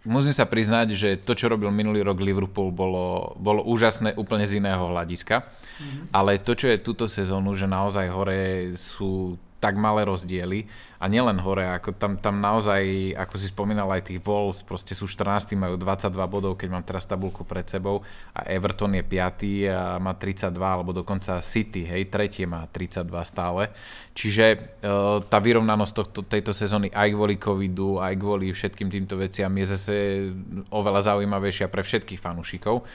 [0.01, 4.58] musím sa priznať, že to, čo robil minulý rok Liverpool, bolo, bolo úžasné úplne z
[4.58, 5.45] iného hľadiska.
[5.75, 6.03] Mm-hmm.
[6.15, 10.69] Ale to, čo je túto sezónu, že naozaj hore sú tak malé rozdiely
[11.01, 15.09] a nielen hore, ako tam, tam naozaj, ako si spomínal aj tých Wolves, proste sú
[15.09, 19.97] 14, majú 22 bodov, keď mám teraz tabulku pred sebou a Everton je 5 a
[19.97, 23.73] má 32, alebo dokonca City, hej, tretie má 32 stále.
[24.13, 24.57] Čiže e,
[25.25, 29.95] tá vyrovnanosť tohto, tejto sezóny aj kvôli covidu, aj kvôli všetkým týmto veciam je zase
[30.69, 32.85] oveľa zaujímavejšia pre všetkých fanúšikov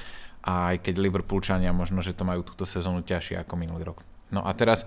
[0.44, 4.05] aj keď Liverpoolčania možno, že to majú túto sezónu ťažšie ako minulý rok.
[4.33, 4.87] No a teraz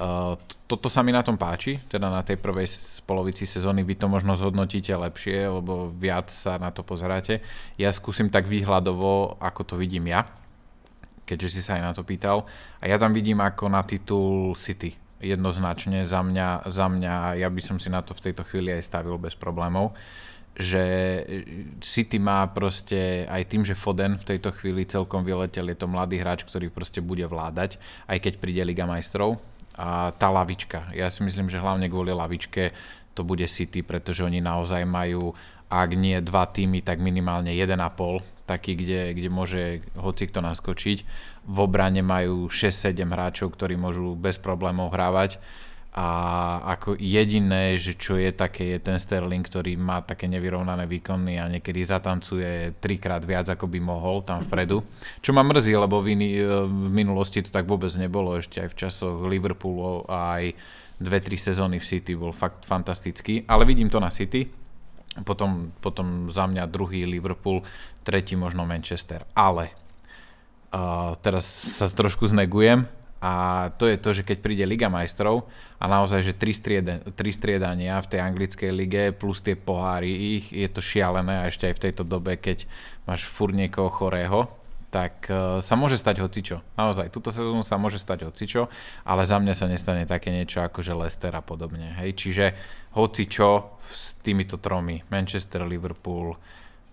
[0.00, 0.32] Uh,
[0.64, 2.64] toto sa mi na tom páči, teda na tej prvej
[3.04, 7.44] polovici sezóny vy to možno zhodnotíte lepšie, lebo viac sa na to pozeráte.
[7.76, 10.24] Ja skúsim tak výhľadovo, ako to vidím ja,
[11.28, 12.48] keďže si sa aj na to pýtal.
[12.80, 14.96] A ja tam vidím ako na titul City.
[15.20, 18.88] Jednoznačne za mňa, za mňa, ja by som si na to v tejto chvíli aj
[18.88, 19.92] stavil bez problémov
[20.60, 20.84] že
[21.80, 26.20] City má proste aj tým, že Foden v tejto chvíli celkom vyletel, je to mladý
[26.20, 29.40] hráč, ktorý proste bude vládať, aj keď príde Liga majstrov.
[29.80, 32.76] A tá lavička, ja si myslím, že hlavne kvôli lavičke
[33.16, 35.32] to bude City, pretože oni naozaj majú,
[35.72, 39.62] ak nie dva týmy, tak minimálne 1,5 taký, kde, kde môže
[39.94, 40.98] hoci kto naskočiť.
[41.46, 45.38] V obrane majú 6-7 hráčov, ktorí môžu bez problémov hrávať
[45.90, 46.06] a
[46.78, 51.50] ako jediné, že čo je také, je ten Sterling, ktorý má také nevyrovnané výkony a
[51.50, 54.86] niekedy zatancuje trikrát viac, ako by mohol tam vpredu.
[55.18, 56.30] Čo ma mrzí, lebo v, iný,
[56.70, 60.54] v minulosti to tak vôbec nebolo, ešte aj v časoch Liverpoolu a aj
[61.02, 64.46] dve, tri sezóny v City bol fakt fantastický, ale vidím to na City.
[65.26, 67.66] Potom, potom za mňa druhý Liverpool,
[68.06, 69.26] tretí možno Manchester.
[69.34, 69.74] Ale
[70.70, 72.86] uh, teraz sa trošku znegujem,
[73.20, 75.44] a to je to, že keď príde Liga majstrov
[75.76, 80.48] a naozaj, že tri, strieda, tri striedania v tej anglickej lige plus tie pohári ich,
[80.48, 82.64] je to šialené a ešte aj v tejto dobe, keď
[83.04, 84.48] máš fur niekoho chorého,
[84.88, 86.64] tak uh, sa môže stať hocičo.
[86.80, 88.72] Naozaj, túto sezónu sa môže stať hocičo,
[89.04, 91.94] ale za mňa sa nestane také niečo ako že Leicester a podobne.
[92.00, 92.16] Hej?
[92.18, 92.44] Čiže
[92.96, 96.34] hocičo s týmito tromi, Manchester, Liverpool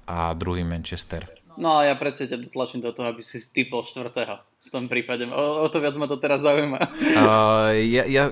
[0.06, 1.26] a druhý Manchester.
[1.58, 5.24] No a ja predsa ťa dotlačím do toho, aby si typol štvrtého v tom prípade.
[5.32, 6.80] O, o to viac ma to teraz zaujíma.
[7.16, 8.24] Uh, ja, ja,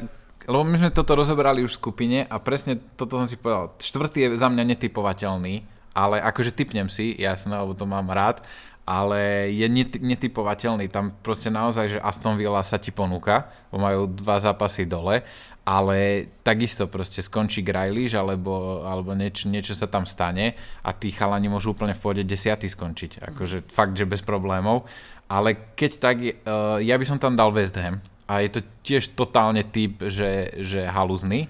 [0.45, 3.73] lebo my sme toto rozoberali už v skupine a presne toto som si povedal.
[3.79, 5.63] Štvrtý je za mňa netypovateľný,
[5.95, 8.43] ale akože typnem si, jasné, lebo to mám rád,
[8.85, 9.65] ale je
[9.97, 10.91] netypovateľný.
[10.93, 15.25] Tam proste naozaj, že Aston Villa sa ti ponúka, bo majú dva zápasy dole,
[15.65, 20.53] ale takisto proste skončí Grealish alebo, alebo nieč, niečo sa tam stane
[20.85, 23.25] a tí chalani môžu úplne v pôde desiatý skončiť.
[23.33, 24.85] Akože fakt, že bez problémov
[25.25, 28.01] ale keď tak, uh, ja by som tam dal West Ham.
[28.25, 31.45] A je to tiež totálne typ, že, že haluzný,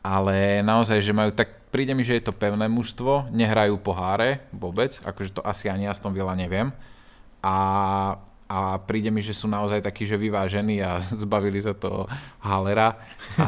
[0.00, 4.96] ale naozaj, že majú tak, príde mi, že je to pevné mužstvo, nehrajú poháre vôbec,
[5.04, 6.72] akože to asi ani ja s tom veľa neviem.
[7.44, 7.56] A,
[8.48, 12.08] a príde mi, že sú naozaj takí, že vyvážení a zbavili sa to
[12.40, 12.96] Halera
[13.36, 13.46] a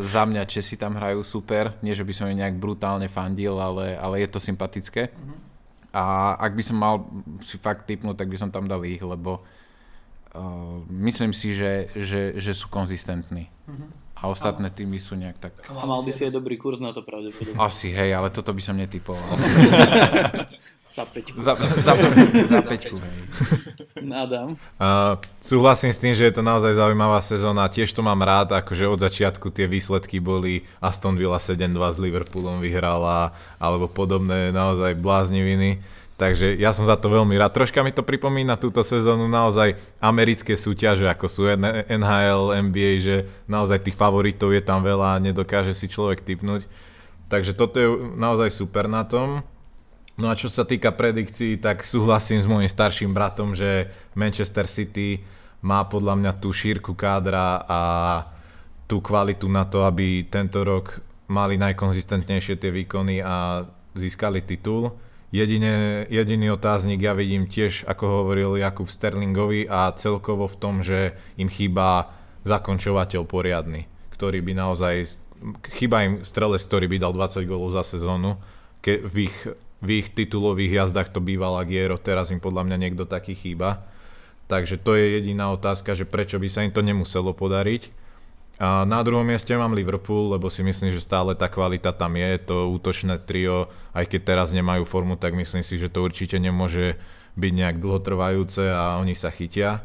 [0.00, 3.92] za mňa Česi tam hrajú super, nie že by som im nejak brutálne fandil, ale,
[4.00, 5.12] ale je to sympatické.
[5.12, 5.49] Mm-hmm.
[5.90, 7.02] A ak by som mal
[7.42, 9.42] si fakt typnúť, tak by som tam dal ich, lebo
[10.34, 13.50] uh, myslím si, že, že, že sú konzistentní.
[13.66, 13.90] Uh-huh.
[14.20, 15.52] A ostatné týmy sú nejak tak...
[15.64, 17.56] A mal by si aj dobrý kurz na to pravdepodobne.
[17.56, 19.24] Asi, hej, ale toto by som netypoval.
[20.92, 21.40] za peťku.
[21.40, 21.94] Za, za,
[22.44, 23.18] za peťku, hej.
[24.24, 24.60] Adam.
[24.76, 27.70] Uh, súhlasím s tým, že je to naozaj zaujímavá sezóna.
[27.70, 32.58] Tiež to mám rád, akože od začiatku tie výsledky boli Aston Villa 7-2 s Liverpoolom
[32.60, 35.80] vyhrala, alebo podobné naozaj blázniviny.
[36.20, 37.56] Takže ja som za to veľmi rád.
[37.56, 39.72] Troška mi to pripomína túto sezónu naozaj
[40.04, 43.16] americké súťaže, ako sú NHL, NBA, že
[43.48, 46.68] naozaj tých favoritov je tam veľa a nedokáže si človek typnúť.
[47.32, 47.88] Takže toto je
[48.20, 49.40] naozaj super na tom.
[50.20, 55.24] No a čo sa týka predikcií, tak súhlasím s môjim starším bratom, že Manchester City
[55.64, 57.80] má podľa mňa tú šírku kádra a
[58.84, 61.00] tú kvalitu na to, aby tento rok
[61.32, 63.64] mali najkonzistentnejšie tie výkony a
[63.96, 64.92] získali titul.
[65.30, 71.14] Jedine, jediný otáznik ja vidím tiež, ako hovoril Jakub Sterlingovi a celkovo v tom, že
[71.38, 72.10] im chýba
[72.42, 74.94] zakončovateľ poriadny, ktorý by naozaj,
[75.70, 78.42] chýba im strelec, ktorý by dal 20 gólov za sezónu,
[78.82, 79.36] ke, v, ich,
[79.78, 83.86] v ich titulových jazdách to býval Agiero, teraz im podľa mňa niekto taký chýba.
[84.50, 87.99] Takže to je jediná otázka, že prečo by sa im to nemuselo podariť.
[88.60, 92.36] A na druhom mieste mám Liverpool, lebo si myslím, že stále tá kvalita tam je,
[92.44, 97.00] to útočné trio, aj keď teraz nemajú formu, tak myslím si, že to určite nemôže
[97.40, 99.80] byť nejak dlhotrvajúce a oni sa chytia.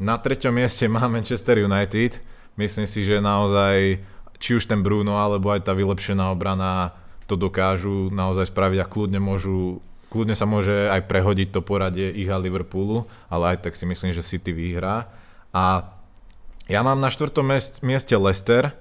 [0.00, 2.16] Na treťom mieste má Manchester United,
[2.56, 4.00] myslím si, že naozaj
[4.40, 6.96] či už ten Bruno alebo aj tá vylepšená obrana
[7.28, 12.32] to dokážu naozaj spraviť a kľudne môžu kľudne sa môže aj prehodiť to poradie ich
[12.32, 15.12] a Liverpoolu, ale aj tak si myslím, že City vyhrá.
[15.52, 15.97] A
[16.68, 17.48] ja mám na štvrtom
[17.80, 18.76] mieste Leicester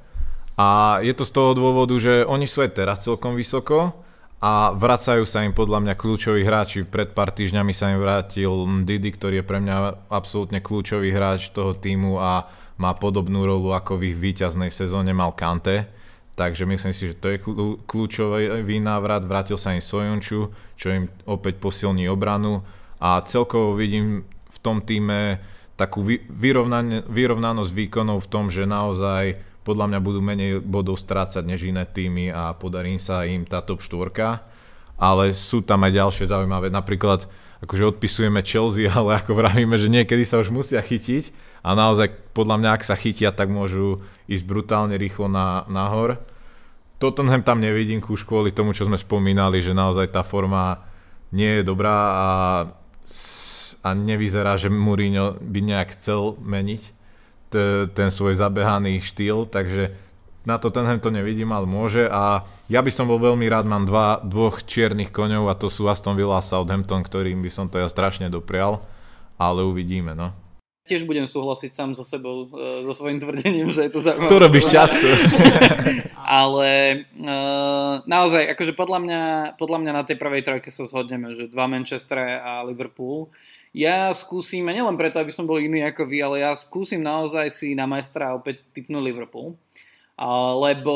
[0.60, 3.96] a je to z toho dôvodu, že oni sú aj teraz celkom vysoko
[4.38, 6.86] a vracajú sa im podľa mňa kľúčoví hráči.
[6.86, 8.52] Pred pár týždňami sa im vrátil
[8.86, 12.46] Didi, ktorý je pre mňa absolútne kľúčový hráč toho týmu a
[12.78, 15.90] má podobnú rolu ako v ich víťaznej sezóne mal Kante.
[16.38, 17.42] Takže myslím si, že to je
[17.90, 19.26] kľúčový návrat.
[19.26, 22.62] Vrátil sa im Sojonču, čo im opäť posilní obranu
[23.02, 24.22] a celkovo vidím
[24.54, 25.42] v tom týme
[25.78, 26.02] takú
[27.08, 32.34] vyrovnanosť výkonov v tom, že naozaj podľa mňa budú menej bodov strácať než iné týmy
[32.34, 34.10] a podarí sa im tá top 4.
[34.98, 37.30] Ale sú tam aj ďalšie zaujímavé, napríklad
[37.62, 41.30] akože odpisujeme Chelsea, ale ako vravíme, že niekedy sa už musia chytiť
[41.62, 46.18] a naozaj podľa mňa, ak sa chytia, tak môžu ísť brutálne rýchlo na, nahor.
[46.98, 50.82] Tottenham tam nevidím už kvôli tomu, čo sme spomínali, že naozaj tá forma
[51.30, 52.30] nie je dobrá a
[53.84, 56.82] a nevyzerá, že Mourinho by nejak chcel meniť
[57.52, 59.96] t- ten svoj zabehaný štýl, takže
[60.48, 63.84] na to tenhle to nevidím, ale môže a ja by som bol veľmi rád, mám
[63.84, 67.80] dva, dvoch čiernych koňov a to sú Aston Villa a Southampton, ktorým by som to
[67.80, 68.80] ja strašne doprial,
[69.36, 70.32] ale uvidíme, no.
[70.88, 74.32] Tiež budem súhlasiť sám so sebou, e, so svojím tvrdením, že je to zaujímavé.
[74.32, 75.04] To robíš často.
[76.28, 76.68] ale
[77.20, 79.22] uh, naozaj, akože podľa mňa,
[79.56, 83.32] podľa mňa na tej prvej trojke sa zhodneme, že dva Manchester a Liverpool
[83.78, 87.54] ja skúsim, a nielen preto, aby som bol iný ako vy, ale ja skúsim naozaj
[87.54, 89.54] si na majstra opäť typnúť Liverpool.
[90.58, 90.96] lebo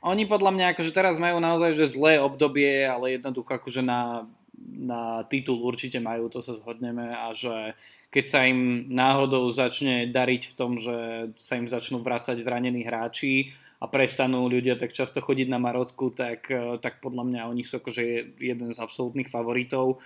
[0.00, 4.24] oni podľa mňa akože teraz majú naozaj že zlé obdobie, ale jednoducho akože na,
[4.56, 7.76] na titul určite majú, to sa zhodneme a že
[8.08, 13.52] keď sa im náhodou začne dariť v tom, že sa im začnú vrácať zranení hráči
[13.82, 16.46] a prestanú ľudia tak často chodiť na marotku, tak,
[16.78, 19.98] tak podľa mňa oni sú akože jeden z absolútnych favoritov.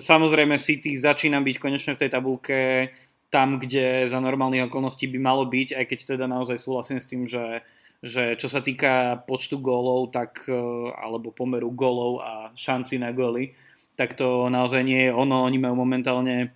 [0.00, 2.88] Samozrejme City začína byť konečne v tej tabulke
[3.28, 7.28] tam, kde za normálnych okolností by malo byť, aj keď teda naozaj súhlasím s tým,
[7.28, 7.60] že,
[8.00, 10.56] že čo sa týka počtu gólov, tak, e,
[10.94, 13.52] alebo pomeru gólov a šanci na góly,
[13.98, 15.44] tak to naozaj nie je ono.
[15.44, 16.54] Oni majú momentálne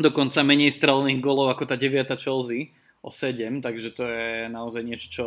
[0.00, 2.16] dokonca menej strelných gólov ako tá 9.
[2.16, 2.72] Chelsea
[3.06, 5.24] o 7, takže to je naozaj niečo, čo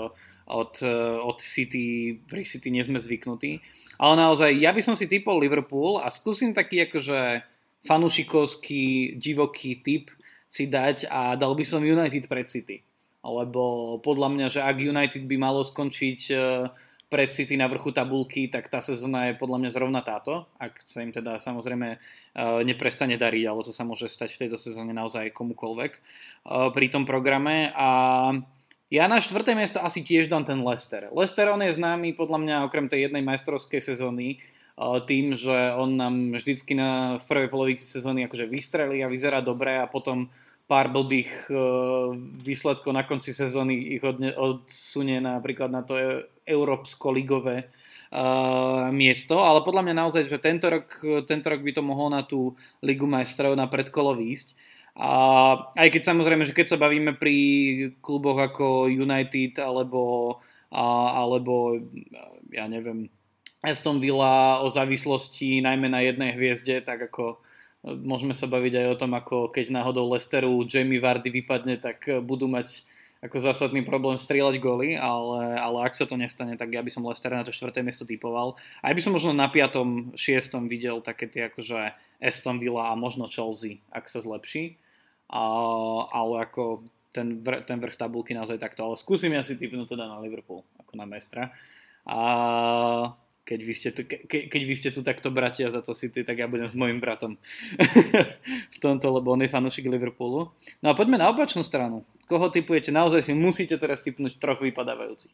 [0.49, 3.63] od, eh, od City, pri City nie sme zvyknutí.
[3.95, 7.45] Ale naozaj, ja by som si typol Liverpool a skúsim taký akože
[7.87, 10.11] fanušikovský, divoký typ
[10.49, 12.83] si dať a dal by som United pred City.
[13.23, 16.67] Lebo podľa mňa, že ak United by malo skončiť eh,
[17.09, 21.01] pred City na vrchu tabulky, tak tá sezóna je podľa mňa zrovna táto, ak sa
[21.01, 25.33] im teda samozrejme eh, neprestane dariť, ale to sa môže stať v tejto sezóne naozaj
[25.33, 26.01] komukolvek
[26.49, 27.89] pri tom programe a
[28.89, 31.13] ja na štvrté miesto asi tiež dám ten Lester.
[31.13, 34.41] Lester on je známy podľa mňa okrem tej jednej majstrovskej sezóny
[34.79, 39.77] tým, že on nám vždycky na, v prvej polovici sezóny akože vystrelí a vyzerá dobre
[39.77, 40.31] a potom
[40.69, 41.49] pár blbých
[42.45, 47.69] výsledkov na konci sezóny ich odne, odsunie napríklad na to e, európsko-ligové
[48.09, 50.89] uh, miesto, ale podľa mňa naozaj, že tento rok,
[51.29, 54.57] tento rok by to mohlo na tú Ligu majstrov na predkolo výjsť.
[54.99, 55.11] A
[55.79, 57.37] aj keď samozrejme, že keď sa bavíme pri
[58.03, 60.35] kluboch ako United alebo,
[60.73, 61.79] a, alebo
[62.51, 63.07] ja neviem,
[63.63, 67.39] Aston Villa o závislosti najmä na jednej hviezde, tak ako
[67.83, 72.51] môžeme sa baviť aj o tom, ako keď náhodou Lesteru Jamie Vardy vypadne, tak budú
[72.51, 72.83] mať
[73.19, 77.03] ako zásadný problém strieľať goly, ale, ale ak sa to nestane, tak ja by som
[77.03, 78.55] Lester na to štvrté miesto typoval.
[78.79, 81.91] Aj by som možno na piatom, šiestom videl také tie akože
[82.23, 84.79] Aston Villa a možno Chelsea, ak sa zlepší
[85.27, 85.43] a,
[86.15, 90.07] ale ako ten, vr, ten vrch tabulky naozaj takto, ale skúsim ja si typnúť teda
[90.07, 91.51] na Liverpool ako na mestra.
[92.07, 92.19] A
[93.49, 96.37] keď vy ste tu, ke, keď vy ste tu takto bratia za to City, tak
[96.37, 97.33] ja budem s mojim bratom
[98.75, 100.53] v tomto, lebo on je fanúšik Liverpoolu.
[100.85, 102.05] No a poďme na opačnú stranu.
[102.29, 102.93] Koho typujete?
[102.93, 105.33] Naozaj si musíte teraz typnúť troch vypadávajúcich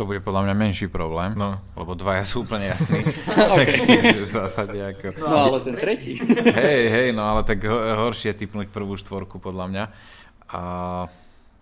[0.00, 1.60] to bude podľa mňa menší problém, no.
[1.76, 3.04] lebo dvaja sú úplne jasní.
[4.24, 5.12] v zásade ako...
[5.20, 6.16] No ale ten tretí.
[6.56, 9.84] hej, hej, no ale tak horšie typnúť prvú štvorku podľa mňa.
[10.56, 10.62] A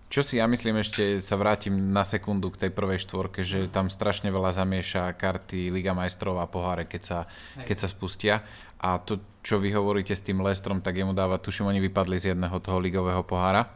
[0.09, 3.93] čo si ja myslím, ešte sa vrátim na sekundu k tej prvej štvorke, že tam
[3.93, 7.19] strašne veľa zamieša karty Liga majstrov a poháre, keď sa,
[7.65, 8.35] keď sa spustia.
[8.81, 12.33] A to, čo vy hovoríte s tým Lestrom, tak jemu dáva, tuším, oni vypadli z
[12.33, 13.69] jedného toho ligového pohára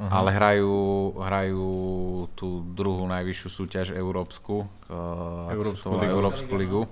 [0.00, 0.08] uh-huh.
[0.10, 0.74] ale hrajú,
[1.20, 1.68] hrajú
[2.32, 6.08] tú druhú najvyššiu súťaž európsku, uh, Európsku, ligu.
[6.08, 6.82] Európsku ligu.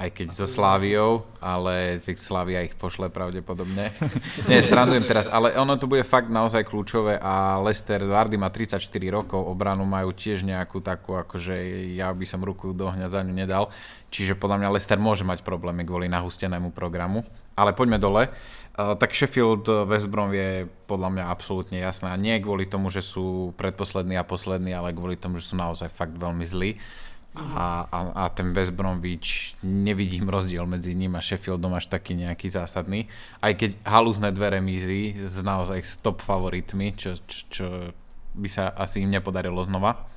[0.00, 3.92] Aj keď so Sláviou, ale Slávia ich pošle pravdepodobne.
[4.48, 8.80] Nie, srandujem teraz, ale ono to bude fakt naozaj kľúčové a Lester Vardy má 34
[9.12, 11.52] rokov, obranu majú tiež nejakú takú, akože
[11.92, 13.68] ja by som ruku do ohňa za ňu nedal.
[14.08, 17.28] Čiže podľa mňa Lester môže mať problémy kvôli nahustenému programu.
[17.52, 18.32] Ale poďme dole.
[18.72, 22.08] Uh, tak Sheffield eh, West Brom je podľa mňa absolútne jasné.
[22.08, 25.92] A nie kvôli tomu, že sú predposlední a poslední, ale kvôli tomu, že sú naozaj
[25.92, 26.80] fakt veľmi zlí.
[27.30, 32.50] A, a, a ten West Bromwich, nevidím rozdiel medzi ním a Sheffieldom až taký nejaký
[32.50, 33.06] zásadný.
[33.38, 37.66] Aj keď halúzne dve remízy s naozaj stop favoritmi, čo, čo, čo
[38.34, 40.10] by sa asi im nepodarilo znova.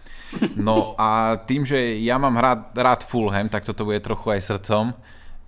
[0.57, 4.97] No a tým, že ja mám rád, rád Fulham, tak toto bude trochu aj srdcom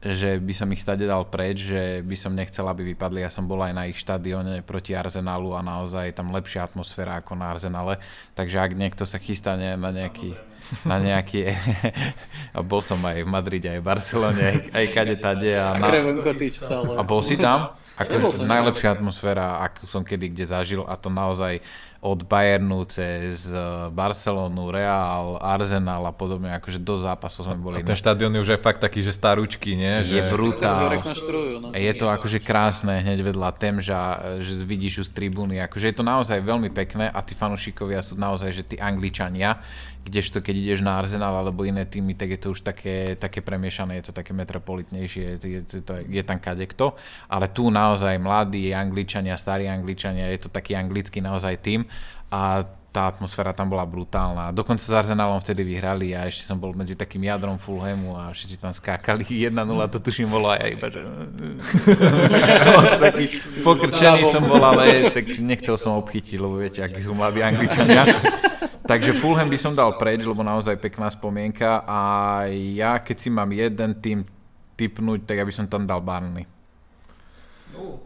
[0.05, 3.25] že by som ich stade dal preč, že by som nechcel, aby vypadli.
[3.25, 7.17] Ja som bol aj na ich štadióne proti Arsenalu a naozaj je tam lepšia atmosféra
[7.25, 7.97] ako na Arsenale.
[8.37, 10.37] Takže ak niekto sa chystá na nejaký...
[10.87, 11.53] Na nejaký
[12.57, 15.51] a bol som aj v Madride, aj v Barcelone, aj, aj kade tade.
[15.53, 15.87] A, na,
[16.97, 17.77] a bol si tam?
[17.95, 21.63] Ako najlepšia atmosféra, akú som kedy kde zažil a to naozaj
[22.05, 27.81] od Bayernu cez eh, Barcelonu, Real, Arsenal a podobne, akože do zápasov sme boli.
[27.81, 30.05] A ten štadión je už aj fakt taký, že starúčky, nie?
[30.05, 30.29] Je že...
[30.29, 31.01] brutál.
[31.57, 34.01] No, je to akože krásne hneď vedľa Temža,
[34.37, 38.13] že vidíš už z tribúny, akože je to naozaj veľmi pekné a tí fanúšikovia sú
[38.21, 39.57] naozaj, že tí Angličania,
[40.05, 43.97] kdežto keď ideš na Arsenal alebo iné týmy, tak je to už také, také premiešané,
[43.97, 46.93] je to také metropolitnejšie, je, je, to, je tam kadekto,
[47.25, 51.89] ale tu naozaj mladí Angličania, starí Angličania, je to taký anglický naozaj tým
[52.31, 52.65] a
[52.95, 54.55] tá atmosféra tam bola brutálna.
[54.55, 58.55] Dokonca s Arsenalom vtedy vyhrali a ešte som bol medzi takým jadrom Fulhamu a všetci
[58.55, 59.51] tam skákali 1-0,
[59.91, 61.03] to tuším bolo aj iba, že...
[63.11, 63.25] taký
[63.67, 68.07] pokrčený som bol, ale tak nechcel som obchytiť, lebo viete, akí sú mladí Angličania.
[68.89, 71.99] Takže Fulham by som dal preč, lebo naozaj pekná spomienka a
[72.53, 74.19] ja keď si mám jeden tým
[74.79, 76.47] typnúť, tak aby som tam dal Barney.
[77.75, 78.05] Uh.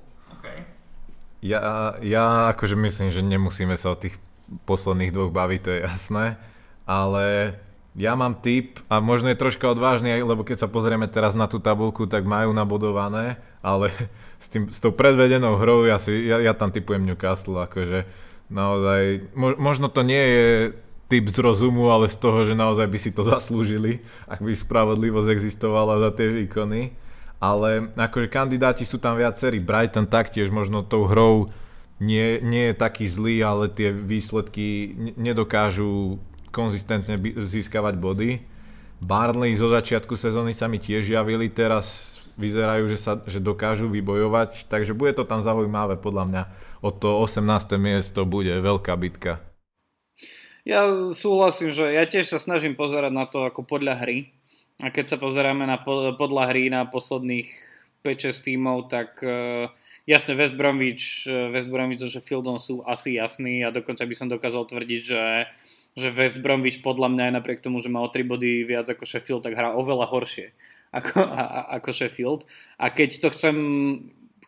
[1.40, 4.20] Ja, ja akože myslím, že nemusíme sa o tých
[4.68, 6.26] posledných dvoch baviť, to je jasné,
[6.84, 7.56] ale
[7.96, 11.64] ja mám tip a možno je troška odvážny, lebo keď sa pozrieme teraz na tú
[11.64, 13.92] tabulku, tak majú nabodované, ale
[14.44, 18.04] s, tým, s tou predvedenou hrou ja, si, ja, ja tam typujem Newcastle, akože
[18.52, 20.48] naozaj, mo, možno to nie je
[21.10, 25.30] typ z rozumu, ale z toho, že naozaj by si to zaslúžili, ak by spravodlivosť
[25.32, 27.09] existovala za tie výkony
[27.40, 29.64] ale akože kandidáti sú tam viacerí.
[29.64, 31.48] Brighton taktiež možno tou hrou
[32.00, 36.20] nie, nie je taký zlý, ale tie výsledky nedokážu
[36.52, 38.30] konzistentne získavať body.
[39.00, 44.72] Barnley zo začiatku sezóny sa mi tiež javili, teraz vyzerajú, že, sa, že dokážu vybojovať,
[44.72, 46.44] takže bude to tam zaujímavé podľa mňa.
[46.80, 47.44] O to 18.
[47.76, 49.44] miesto bude veľká bitka.
[50.64, 54.32] Ja súhlasím, že ja tiež sa snažím pozerať na to ako podľa hry,
[54.80, 55.80] a keď sa pozeráme na
[56.16, 57.52] podľa hry na posledných
[58.00, 59.68] 5-6 tímov, tak uh,
[60.08, 64.32] jasne West Bromwich, uh, West Bromwich so Sheffieldom sú asi jasní a dokonca by som
[64.32, 65.24] dokázal tvrdiť, že,
[66.00, 69.04] že West Bromwich podľa mňa aj napriek tomu, že má o 3 body viac ako
[69.04, 70.56] Sheffield, tak hrá oveľa horšie
[70.96, 72.42] ako, a, ako Sheffield.
[72.80, 73.56] A keď to chcem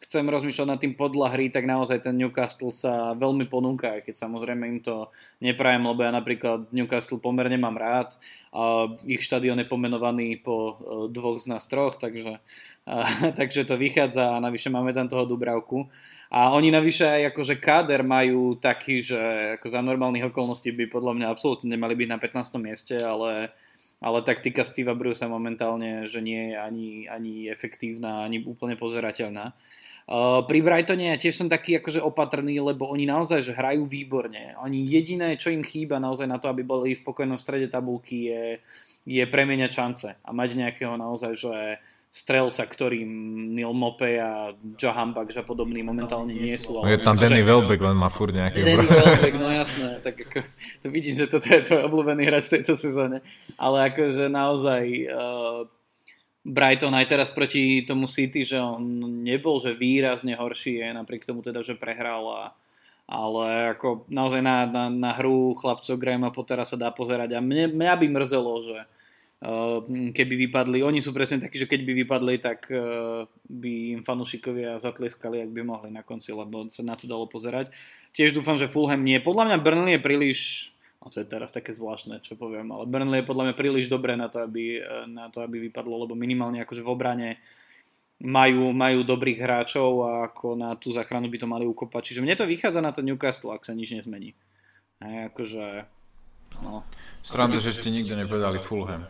[0.01, 4.15] chcem rozmýšľať nad tým podľa hry, tak naozaj ten Newcastle sa veľmi ponúka, aj keď
[4.17, 8.17] samozrejme im to neprajem, lebo ja napríklad Newcastle pomerne mám rád
[8.49, 10.73] a ich štadión je pomenovaný po e,
[11.13, 12.41] dvoch z nás troch, takže,
[12.89, 12.95] a,
[13.39, 15.85] takže to vychádza a navyše máme tam toho Dubravku.
[16.31, 19.19] A oni navyše aj akože káder majú taký, že
[19.59, 22.55] ako za normálnych okolností by podľa mňa absolútne nemali byť na 15.
[22.57, 23.51] mieste, ale
[24.01, 29.53] ale taktika Steva Brusa momentálne, že nie je ani, ani efektívna, ani úplne pozerateľná.
[30.09, 34.57] Uh, pri Brightone ja tiež som taký akože opatrný, lebo oni naozaj že hrajú výborne.
[34.59, 38.43] Oni jediné, čo im chýba naozaj na to, aby boli v pokojnom strede tabulky, je,
[39.07, 41.55] je premeniať šance a mať nejakého naozaj, že
[42.11, 43.07] strelca, ktorým
[43.55, 46.83] Neil Mope a Joe Hambach, že podobný momentálne nie sú.
[46.83, 50.43] Ale je tam Danny Welbeck, len má furt nejaký Danny Welbeck, no jasné, tak ako,
[50.83, 53.23] to vidím, že toto je tvoj obľúbený hráč v tejto sezóne.
[53.55, 55.63] Ale akože naozaj uh,
[56.41, 58.81] Brighton aj teraz proti tomu City, že on
[59.21, 62.43] nebol že výrazne horší, je napriek tomu teda, že prehral a,
[63.05, 67.77] ale ako naozaj na, na, na hru chlapcov Grahama Pottera sa dá pozerať a mne,
[67.77, 68.77] mňa by mrzelo, že
[69.45, 69.85] uh,
[70.17, 74.81] keby vypadli, oni sú presne takí, že keď by vypadli, tak uh, by im fanúšikovia
[74.81, 77.69] zatlieskali, ak by mohli na konci, lebo sa na to dalo pozerať.
[78.17, 79.21] Tiež dúfam, že Fulham nie.
[79.21, 80.39] Podľa mňa Burnley je príliš
[81.01, 84.13] No to je teraz také zvláštne, čo poviem, ale Burnley je podľa mňa príliš dobré
[84.13, 84.77] na to, aby,
[85.09, 87.29] na to, aby vypadlo, lebo minimálne akože v obrane
[88.21, 92.13] majú, majú dobrých hráčov a ako na tú záchranu by to mali ukopať.
[92.13, 94.37] Čiže mne to vychádza na to Newcastle, ak sa nič nezmení.
[95.01, 95.89] A akože,
[96.61, 96.85] no.
[97.25, 99.09] Stranda, že ste nikto nepovedali Fulham.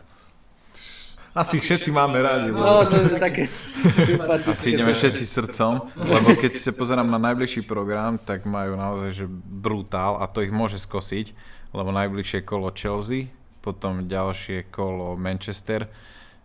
[1.32, 2.52] Asi, Asi všetci máme rádi.
[2.52, 3.48] No, to je také
[4.52, 9.26] Asi ideme všetci srdcom, lebo keď sa pozerám na najbližší program, tak majú naozaj že
[9.28, 11.32] brutál a to ich môže skosiť
[11.72, 13.32] lebo najbližšie kolo Chelsea,
[13.64, 15.88] potom ďalšie kolo Manchester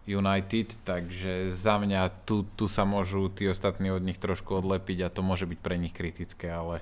[0.07, 5.11] United, takže za mňa tu, tu sa môžu tí ostatní od nich trošku odlepiť a
[5.11, 6.79] to môže byť pre nich kritické, ale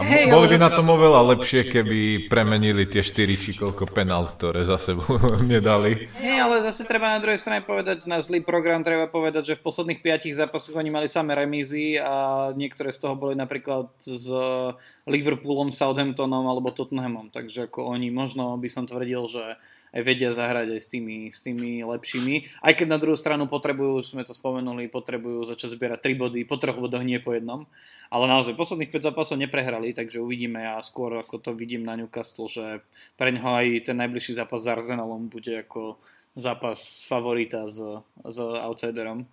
[0.00, 4.32] a hey, boli by na tom oveľa lepšie, keby premenili tie 4 či koľko penál,
[4.32, 6.08] ktoré za sebou nedali.
[6.16, 9.64] Nie, ale zase treba na druhej strane povedať, na zlý program treba povedať, že v
[9.68, 14.32] posledných 5 zápasoch oni mali samé remízy a niektoré z toho boli napríklad s
[15.04, 19.60] Liverpoolom, Southamptonom alebo Tottenhamom, takže ako oni možno by som tvrdil, že
[19.90, 22.62] aj vedia zahrať aj s tými, s tými lepšími.
[22.62, 26.56] Aj keď na druhú stranu potrebujú, sme to spomenuli, potrebujú začať zbierať 3 body, po
[26.58, 27.66] troch bodoch nie po jednom.
[28.10, 32.46] Ale naozaj posledných 5 zápasov neprehrali, takže uvidíme a skôr ako to vidím na Newcastle,
[32.46, 32.82] že
[33.18, 35.98] pre ňoho aj ten najbližší zápas s Arsenalom bude ako
[36.38, 37.82] zápas favorita s,
[38.22, 39.26] s outsiderom.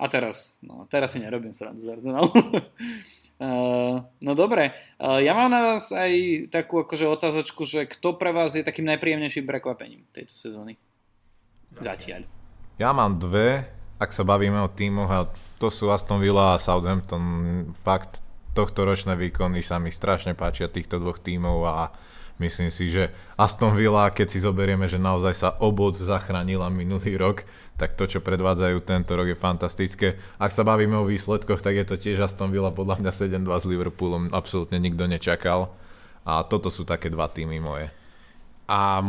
[0.00, 2.32] A teraz, no teraz si nerobím srandu z Arsenalu.
[3.40, 6.12] Uh, no dobre, uh, ja mám na vás aj
[6.52, 10.76] takú akože otázočku, že kto pre vás je takým najpríjemnejším prekvapením tejto sezóny?
[11.80, 12.28] Zatiaľ.
[12.76, 13.64] Ja mám dve,
[13.96, 15.24] ak sa bavíme o týmoch, a
[15.56, 17.24] to sú Aston Villa a Southampton.
[17.72, 18.20] Fakt,
[18.52, 21.96] tohto ročné výkony sa mi strašne páčia týchto dvoch tímov a
[22.40, 27.44] myslím si, že Aston Villa, keď si zoberieme, že naozaj sa obod zachránila minulý rok,
[27.76, 30.16] tak to, čo predvádzajú tento rok je fantastické.
[30.40, 33.64] Ak sa bavíme o výsledkoch, tak je to tiež Aston Villa podľa mňa 7-2 s
[33.68, 35.70] Liverpoolom, absolútne nikto nečakal.
[36.24, 37.99] A toto sú také dva týmy moje.
[38.70, 39.02] A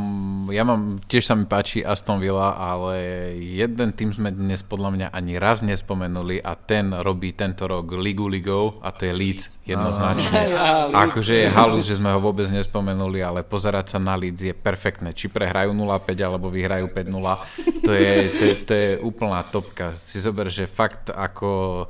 [0.50, 2.98] ja mám, tiež sa mi páči Aston Villa, ale
[3.38, 8.26] jeden tým sme dnes podľa mňa ani raz nespomenuli a ten robí tento rok Ligu
[8.26, 10.58] Ligou a to je Leeds jednoznačne.
[10.98, 15.14] Akože je halus, že sme ho vôbec nespomenuli, ale pozerať sa na Leeds je perfektné.
[15.14, 19.94] Či prehrajú 0-5 alebo vyhrajú 5-0, to je, to, je, to je úplná topka.
[20.10, 21.86] Si zober, že fakt ako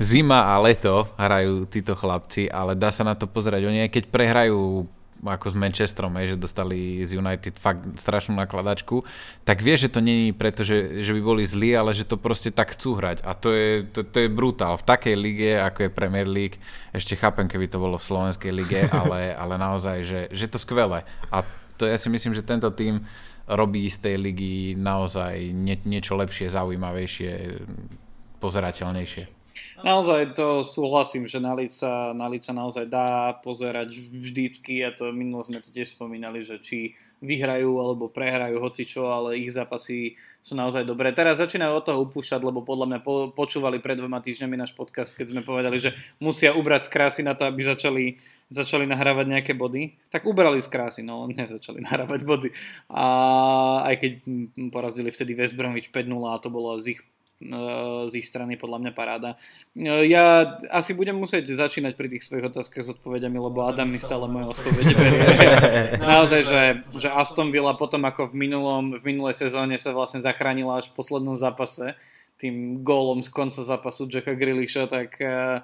[0.00, 3.68] zima a leto hrajú títo chlapci, ale dá sa na to pozerať.
[3.68, 4.88] Oni aj keď prehrajú
[5.20, 9.04] ako s Manchesterom, že dostali z United fakt strašnú nakladačku,
[9.44, 12.56] tak vie, že to není preto, že, že by boli zlí, ale že to proste
[12.56, 13.20] tak chcú hrať.
[13.24, 14.80] A to je, to, to je brutál.
[14.80, 16.56] V takej lige, ako je Premier League,
[16.96, 21.04] ešte chápem, keby to bolo v slovenskej lige, ale, ale naozaj, že, že to skvelé.
[21.28, 21.44] A
[21.76, 23.04] to ja si myslím, že tento tým
[23.50, 27.32] robí z tej ligy naozaj nie, niečo lepšie, zaujímavejšie,
[28.38, 29.39] pozerateľnejšie.
[29.80, 35.40] Naozaj to súhlasím, že na lica, na lica naozaj dá pozerať vždycky a to minulo
[35.40, 40.56] sme to tiež spomínali, že či vyhrajú alebo prehrajú hoci čo, ale ich zápasy sú
[40.56, 41.12] naozaj dobré.
[41.12, 45.12] Teraz začínajú od toho upúšťať, lebo podľa mňa po, počúvali pred dvoma týždňami náš podcast,
[45.12, 48.04] keď sme povedali, že musia ubrať z krásy na to, aby začali,
[48.48, 49.92] začali nahrávať nejaké body.
[50.08, 52.48] Tak ubrali z krásy, no nezačali nahrávať body.
[52.88, 53.04] A
[53.84, 54.12] aj keď
[54.72, 57.00] porazili vtedy West Bromwich 5-0 a to bolo z ich
[57.40, 59.40] z ich strany podľa mňa paráda.
[60.04, 64.28] Ja asi budem musieť začínať pri tých svojich otázkach s odpovediami, lebo Adam mi stále
[64.28, 65.24] moje odpovede berie.
[66.04, 66.62] Naozaj, že,
[67.00, 71.00] že Aston Villa potom ako v, minulom, v minulej sezóne sa vlastne zachránila až v
[71.00, 71.96] poslednom zápase
[72.36, 75.60] tým gólom z konca zápasu Jacka Grealisha, tak uh,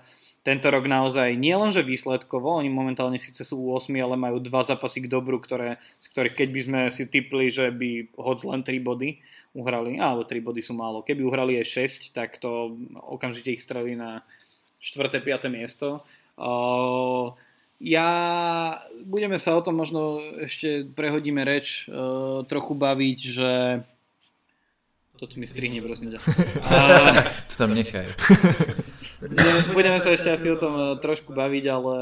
[0.46, 4.62] tento rok naozaj nie len, že výsledkovo, oni momentálne síce sú 8, ale majú dva
[4.62, 8.60] zápasy k dobru, ktoré, z ktorých keď by sme si typli, že by hoď len
[8.62, 9.18] 3 body
[9.56, 11.00] uhrali, alebo 3 body sú málo.
[11.00, 12.76] Keby uhrali aj 6, tak to
[13.08, 14.20] okamžite ich strelí na
[14.84, 15.08] 4.
[15.08, 15.48] 5.
[15.48, 16.04] miesto.
[16.36, 17.32] Uh,
[17.80, 18.08] ja,
[19.00, 23.52] budeme sa o tom možno ešte prehodíme reč, uh, trochu baviť, že
[25.16, 26.20] toto mi strihne, prosím ťa.
[27.48, 28.04] to tam nechaj.
[29.76, 31.96] Budeme sa ešte asi o tom eh, trošku baviť, ale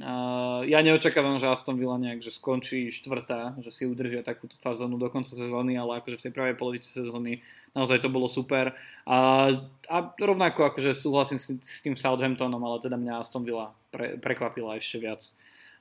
[0.00, 5.00] uh, ja neočakávam, že Aston Villa nejak že skončí štvrtá, že si udržia takúto fazónu
[5.00, 7.42] do konca sezóny, ale akože v tej prvej polovici sezóny
[7.74, 8.74] naozaj to bolo super.
[9.06, 9.50] A,
[9.90, 14.78] a rovnako akože súhlasím s, s tým Southamptonom, ale teda mňa Aston Villa pre, prekvapila
[14.78, 15.22] ešte viac.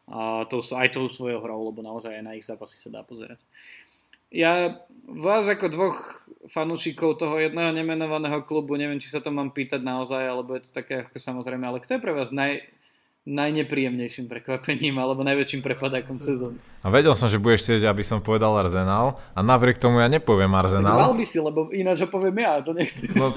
[0.10, 3.38] A to, aj tou svojou hrou, lebo naozaj aj na ich zápasy sa dá pozerať.
[4.30, 4.78] Ja
[5.10, 5.98] vás ako dvoch
[6.54, 10.72] fanúšikov toho jedného nemenovaného klubu, neviem, či sa to mám pýtať naozaj, alebo je to
[10.74, 12.62] také ako samozrejme, ale kto je pre vás naj,
[13.30, 16.58] najnepríjemnejším prekvapením alebo najväčším prepadákom sezóny?
[16.82, 20.50] A vedel som, že budeš chcieť, aby som povedal Arsenal a napriek tomu ja nepoviem
[20.54, 20.94] Arsenal.
[20.96, 23.12] Tak mal by si, lebo ináč ho poviem ja, to nechci.
[23.14, 23.30] No,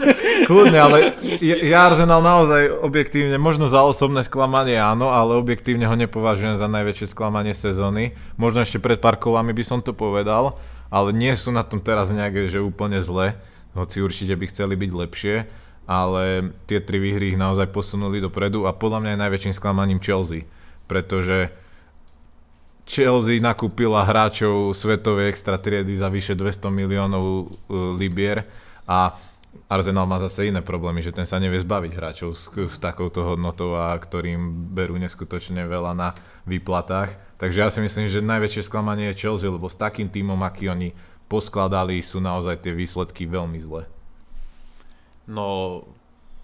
[0.49, 1.13] kľudne, ale
[1.43, 7.13] ja Arsenal naozaj objektívne, možno za osobné sklamanie áno, ale objektívne ho nepovažujem za najväčšie
[7.13, 8.17] sklamanie sezóny.
[8.41, 10.57] Možno ešte pred pár kolami by som to povedal,
[10.93, 13.41] ale nie sú na tom teraz nejaké, že úplne zle,
[13.73, 15.37] hoci určite by chceli byť lepšie,
[15.89, 20.45] ale tie tri výhry ich naozaj posunuli dopredu a podľa mňa je najväčším sklamaním Chelsea,
[20.85, 21.49] pretože
[22.85, 27.45] Chelsea nakúpila hráčov svetovej extra triedy za vyše 200 miliónov e,
[27.97, 28.45] libier
[28.85, 29.17] a
[29.69, 33.77] Arsenal má zase iné problémy, že ten sa nevie zbaviť hráčov s, s takouto hodnotou
[33.77, 36.17] a ktorým berú neskutočne veľa na
[36.49, 37.17] výplatách.
[37.37, 40.97] Takže ja si myslím, že najväčšie sklamanie je Chelsea, lebo s takým týmom, aký oni
[41.29, 43.89] poskladali, sú naozaj tie výsledky veľmi zlé.
[45.29, 45.81] No,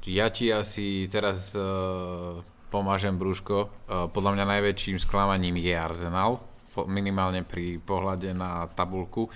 [0.09, 2.41] ja ti asi teraz uh,
[2.73, 3.69] pomážem brúško.
[3.89, 6.41] Uh, podľa mňa najväčším sklamaním je Arsenal,
[6.87, 9.27] minimálne pri pohľade na tabulku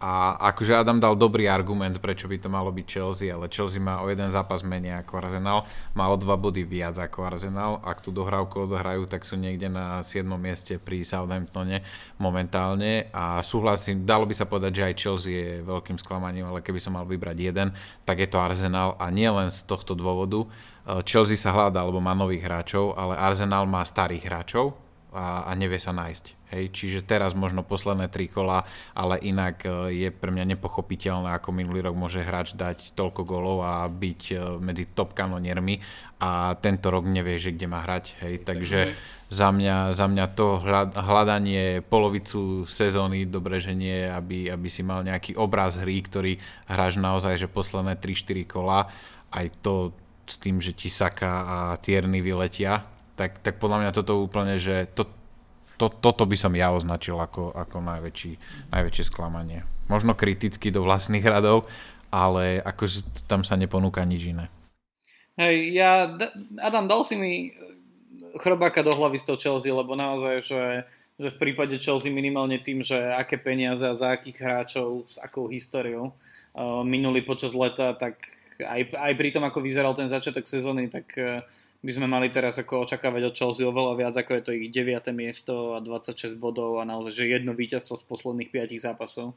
[0.00, 4.00] A akože Adam dal dobrý argument, prečo by to malo byť Chelsea, ale Chelsea má
[4.00, 7.84] o jeden zápas menej ako Arsenal, má o dva body viac ako Arsenal.
[7.84, 10.24] Ak tú dohrávku odohrajú, tak sú niekde na 7.
[10.40, 11.84] mieste pri Southamptone
[12.16, 13.12] momentálne.
[13.12, 16.96] A súhlasím, dalo by sa povedať, že aj Chelsea je veľkým sklamaním, ale keby som
[16.96, 17.76] mal vybrať jeden,
[18.08, 20.48] tak je to Arsenal a nie len z tohto dôvodu.
[21.04, 24.80] Chelsea sa hľadá, alebo má nových hráčov, ale Arsenal má starých hráčov,
[25.12, 26.39] a, a nevie sa nájsť.
[26.50, 31.54] Hej, čiže teraz možno posledné tri kola, ale inak e, je pre mňa nepochopiteľné, ako
[31.54, 35.78] minulý rok môže hráč dať toľko golov a byť e, medzi top kanoniermi
[36.18, 38.18] a tento rok nevie, že kde má hrať.
[38.26, 38.98] Hej, takže
[39.30, 40.58] za mňa, za mňa to
[40.98, 46.34] hľadanie polovicu sezóny, dobre, že nie, aby, aby si mal nejaký obraz hry, ktorý
[46.66, 48.90] hráš naozaj, že posledné 3-4 kola,
[49.30, 49.94] aj to
[50.26, 52.82] s tým, že ti Saka a Tierny vyletia,
[53.14, 55.06] tak, tak podľa mňa toto úplne, že to,
[55.80, 58.36] to, toto by som ja označil ako, ako najväčší,
[58.68, 59.64] najväčšie sklamanie.
[59.88, 61.64] Možno kriticky do vlastných radov,
[62.12, 64.52] ale akože tam sa neponúka nič iné.
[65.40, 66.12] Hej, ja,
[66.60, 67.56] Adam, dal si mi
[68.44, 70.62] chrobáka do hlavy z toho Chelsea, lebo naozaj, že,
[71.16, 75.48] že v prípade Chelsea minimálne tým, že aké peniaze a za akých hráčov, s akou
[75.48, 78.20] históriou uh, minuli počas leta, tak
[78.60, 81.40] aj, aj pri tom, ako vyzeral ten začiatok sezóny, tak uh,
[81.80, 85.00] by sme mali teraz ako očakávať od Chelsea oveľa viac, ako je to ich 9.
[85.16, 89.32] miesto a 26 bodov a naozaj, že jedno víťazstvo z posledných 5 zápasov.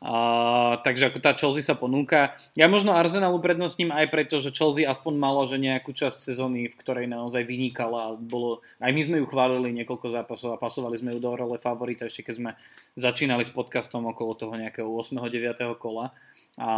[0.00, 2.32] A, takže ako tá Chelsea sa ponúka.
[2.56, 6.78] Ja možno Arsenalu prednostním aj preto, že Chelsea aspoň malo že nejakú časť sezóny, v
[6.80, 8.16] ktorej naozaj vynikala.
[8.16, 12.08] Bolo, aj my sme ju chválili niekoľko zápasov a pasovali sme ju do role favorita
[12.08, 12.50] ešte keď sme
[12.96, 15.20] začínali s podcastom okolo toho nejakého 8.
[15.20, 15.76] 9.
[15.76, 16.16] kola
[16.56, 16.68] a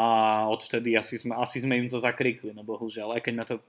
[0.51, 3.63] odvtedy asi sme, asi sme im to zakrikli, no bohužiaľ, aj keď ma to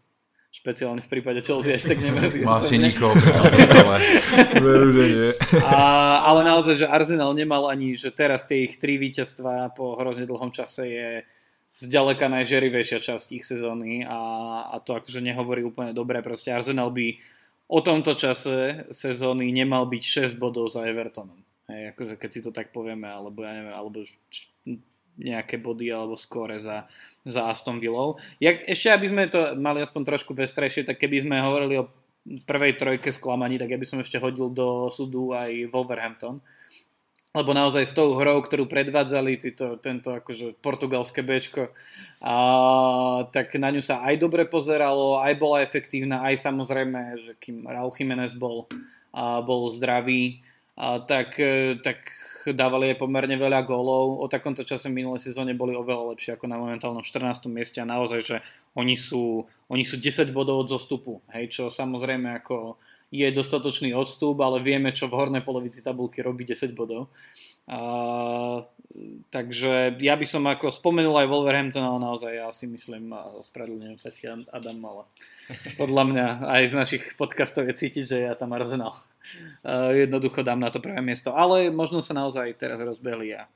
[0.53, 2.45] špeciálne v prípade Chelsea až tak nemrzí.
[2.45, 3.17] Má si nikoho
[4.63, 5.29] Veru, že nie.
[5.65, 10.29] A, ale naozaj, že Arsenal nemal ani, že teraz tie ich tri víťazstva po hrozne
[10.29, 11.09] dlhom čase je
[11.81, 14.21] zďaleka najžerivejšia časť ich sezóny a,
[14.69, 16.21] a to akože nehovorí úplne dobre.
[16.21, 17.17] Proste Arsenal by
[17.73, 21.41] o tomto čase sezóny nemal byť 6 bodov za Evertonom.
[21.65, 24.05] Hej, akože keď si to tak povieme, alebo ja neviem, alebo
[25.17, 26.89] nejaké body alebo skóre za,
[27.21, 28.17] za Aston Villou.
[28.41, 31.89] Jak, ešte aby sme to mali aspoň trošku bestrejšie, tak keby sme hovorili o
[32.23, 36.39] prvej trojke sklamaní, tak ja by som ešte hodil do súdu aj Wolverhampton.
[37.33, 41.73] Lebo naozaj s tou hrou, ktorú predvádzali títo, tento akože portugalské Bčko,
[42.21, 42.35] a,
[43.33, 47.89] tak na ňu sa aj dobre pozeralo, aj bola efektívna, aj samozrejme, že kým Raúl
[47.89, 48.69] Jiménez bol,
[49.09, 50.45] a, bol zdravý,
[50.77, 52.05] a, tak, e, tak
[52.51, 54.19] dávali aj pomerne veľa gólov.
[54.19, 57.47] O takomto čase minulé sezóne boli oveľa lepšie ako na momentálnom 14.
[57.47, 58.37] mieste a naozaj, že
[58.75, 62.75] oni sú, oni sú 10 bodov od zostupu, hej, čo samozrejme ako
[63.13, 67.13] je dostatočný odstup, ale vieme, čo v hornej polovici tabulky robí 10 bodov.
[67.69, 68.65] A,
[69.29, 73.99] takže ja by som ako spomenul aj Wolverhampton, ale naozaj ja si myslím, a ospravedlňujem
[74.01, 75.05] sa ti Adam Mala.
[75.77, 76.27] Podľa mňa
[76.57, 78.97] aj z našich podcastov je cítiť, že ja tam Arsenal
[79.95, 81.31] jednoducho dám na to prvé miesto.
[81.31, 83.47] Ale možno sa naozaj teraz rozbehli a,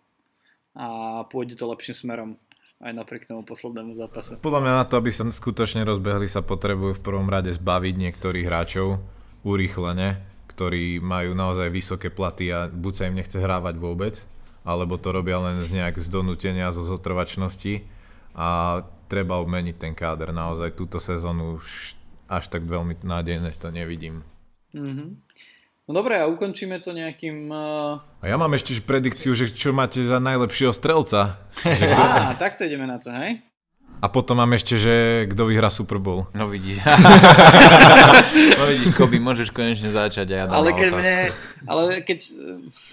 [0.78, 0.86] a
[1.28, 2.30] pôjde to lepším smerom
[2.78, 4.38] aj napriek tomu poslednému zápase.
[4.38, 8.46] Podľa mňa na to, aby sa skutočne rozbehli, sa potrebujú v prvom rade zbaviť niektorých
[8.46, 9.02] hráčov
[9.42, 10.22] urýchlene,
[10.54, 14.22] ktorí majú naozaj vysoké platy a buď sa im nechce hrávať vôbec,
[14.62, 17.82] alebo to robia len z nejak z donútenia, zo zotrvačnosti
[18.38, 20.30] a treba obmeniť ten káder.
[20.30, 21.98] Naozaj túto sezónu už
[22.30, 24.22] až tak veľmi nádejne to nevidím.
[24.76, 25.10] Mm-hmm.
[25.88, 27.48] No dobre, a ukončíme to nejakým...
[27.48, 27.96] Uh...
[28.20, 31.40] A ja mám ešte predikciu, že čo máte za najlepšieho strelca.
[31.64, 33.40] Á, takto ideme na to, hej?
[33.98, 36.30] A potom mám ešte, že kto vyhrá Super Bowl.
[36.38, 36.86] No vidíš.
[38.62, 41.18] no vidíš, Koby, môžeš konečne začať a ja dám Ale keď mne,
[41.66, 42.20] ale keď...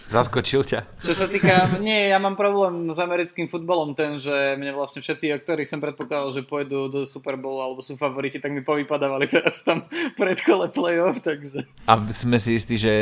[0.09, 0.81] Zaskočil ťa?
[1.05, 5.29] Čo sa týka, nie, ja mám problém s americkým futbolom ten, že mne vlastne všetci,
[5.37, 9.29] o ktorých som predpokladal, že pôjdu do Super Bowl alebo sú favoriti, tak mi povypadávali
[9.29, 9.85] teraz tam
[10.17, 11.69] pred kole playoff, takže...
[11.85, 12.93] A sme si istí, že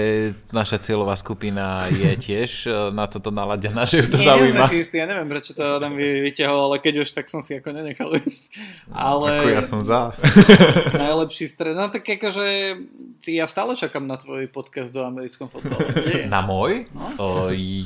[0.51, 4.67] naša cieľová skupina je tiež e, na toto naladená, že ju to nie, zaujíma.
[4.67, 7.55] Nie, si istí, ja neviem, prečo to tam vyťahol, ale keď už, tak som si
[7.55, 8.43] ako nenechal nechal ísť.
[8.91, 9.29] Ale...
[9.39, 10.13] Ako ja som za.
[11.05, 11.75] najlepší stred.
[11.79, 12.77] No tak akože
[13.31, 16.27] ja stále čakám na tvoj podcast do americkom futbale.
[16.27, 16.91] Na môj?
[16.91, 17.07] No?
[17.23, 17.27] O,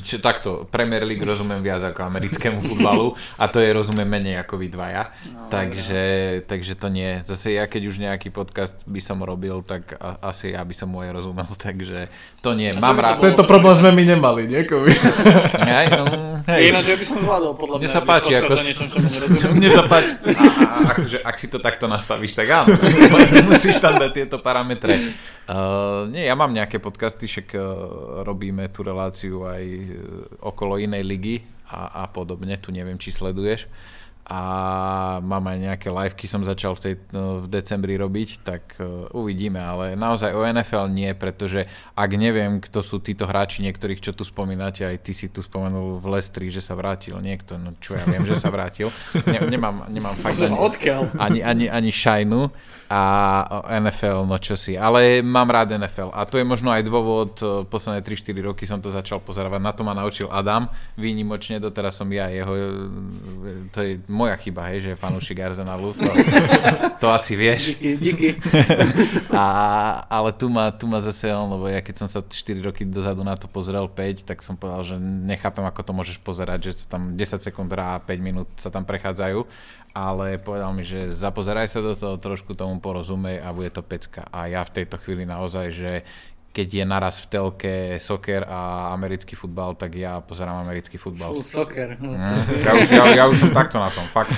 [0.00, 4.56] čo, takto, Premier League rozumiem viac ako americkému futbalu a to je rozumiem menej ako
[4.56, 5.12] vy dvaja.
[5.28, 6.02] No, takže,
[6.40, 6.44] no.
[6.48, 7.20] takže to nie.
[7.28, 10.88] Zase ja keď už nejaký podcast by som robil, tak a, asi ja by som
[10.96, 12.08] aj rozumel, takže
[12.40, 12.72] to nie.
[12.72, 13.20] A Mám rád.
[13.20, 14.92] Tento problém sme my nemali, niekovi.
[15.66, 16.04] Hej, no.
[16.46, 17.84] Ináč, ja by som zvládol podľa mňa.
[17.84, 18.52] Mne sa páči, ako...
[18.62, 18.86] Niečom.
[19.58, 19.98] Mne sa a,
[20.94, 22.74] akože, ak si to takto nastavíš, tak áno.
[23.50, 25.16] Musíš tam dať tieto parametre.
[25.46, 27.62] Uh, nie, ja mám nejaké podcasty, však uh,
[28.26, 29.88] robíme tú reláciu aj uh,
[30.42, 33.66] okolo inej ligy, a, a podobne, tu neviem, či sleduješ
[34.26, 34.40] a
[35.22, 39.62] mám aj nejaké liveky som začal v, tej, no, v decembri robiť, tak uh, uvidíme,
[39.62, 41.62] ale naozaj o NFL nie, pretože
[41.94, 46.02] ak neviem, kto sú títo hráči niektorých, čo tu spomínate, aj ty si tu spomenul
[46.02, 48.90] v Lestri, že sa vrátil niekto, no čo ja viem, že sa vrátil.
[49.30, 50.58] Ne, nemám, nemám fakt ani,
[51.18, 52.50] ani, ani, ani šajnu
[52.86, 53.02] a
[53.82, 57.66] NFL, no čo si, ale mám rád NFL a to je možno aj dôvod, e,
[57.66, 62.06] posledné 3-4 roky som to začal pozerávať, na to ma naučil Adam, výnimočne, doteraz som
[62.14, 62.62] ja jeho, e,
[63.74, 66.08] to je moja chyba, hej, že je fanúšik Arsenalu, to,
[67.04, 67.76] to asi vieš.
[67.76, 68.28] Díky, díky.
[69.36, 69.44] A,
[70.08, 73.20] ale tu ma, tu ma zase on, lebo ja keď som sa 4 roky dozadu
[73.20, 76.96] na to pozrel 5, tak som povedal, že nechápem, ako to môžeš pozerať, že sa
[76.96, 79.44] tam 10 sekúnd a 5 minút sa tam prechádzajú
[79.96, 84.28] ale povedal mi, že zapozeraj sa do toho, trošku tomu porozumej a bude to pecka.
[84.28, 86.04] A ja v tejto chvíli naozaj, že
[86.56, 91.36] keď je naraz v telke soker a americký futbal, tak ja pozerám americký futbal.
[91.36, 92.00] Full soccer.
[92.00, 94.32] No, mm, ja, už, ja, ja už som takto na tom, fakt.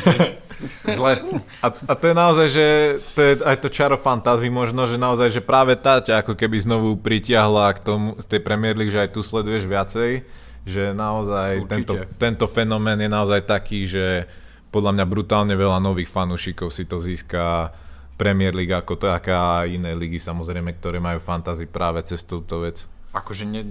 [0.82, 1.22] Zle.
[1.62, 2.66] A, a to je naozaj, že
[3.14, 6.58] to je aj to čaro fantázy možno, že naozaj, že práve tá ťa ako keby
[6.58, 10.26] znovu pritiahla k tomu, tej Premier League, že aj tu sleduješ viacej,
[10.66, 14.26] že naozaj tento, tento fenomén je naozaj taký, že
[14.74, 17.70] podľa mňa brutálne veľa nových fanúšikov si to získa
[18.18, 22.90] Premier League ako taká a iné ligy samozrejme, ktoré majú fantasy práve cez túto vec.
[23.14, 23.62] Akože ne,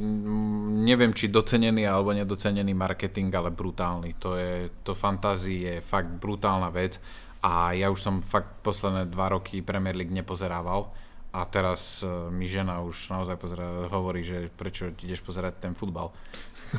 [0.87, 4.15] neviem, či docenený alebo nedocenený marketing, ale brutálny.
[4.23, 6.97] To je, to fantasy je fakt brutálna vec
[7.43, 10.89] a ja už som fakt posledné dva roky Premier League nepozerával
[11.35, 16.09] a teraz uh, mi žena už naozaj pozera, hovorí, že prečo ideš pozerať ten futbal.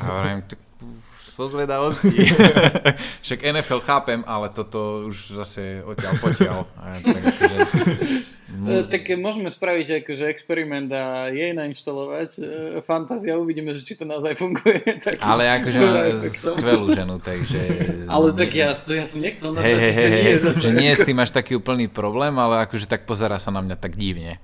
[0.00, 0.42] A hovorím,
[1.38, 2.34] zo zvedavosti.
[3.24, 6.58] Však NFL chápem, ale toto už zase odtiaľ potiaľ.
[7.06, 7.56] tak, že,
[8.58, 8.82] no.
[8.82, 12.42] tak môžeme spraviť akože experiment a jej nainštalovať e,
[12.82, 14.82] fantázia, uvidíme, že či to naozaj funguje.
[14.98, 15.78] Tak, ale akože
[16.34, 17.60] skvelú ženu, takže...
[18.10, 20.58] Ale tak ja, to ja som nechcel nazvať, hey, hey, že hey, nie je zase.
[20.58, 23.76] Že nie s tým až taký úplný problém, ale akože tak pozera sa na mňa
[23.78, 24.42] tak divne.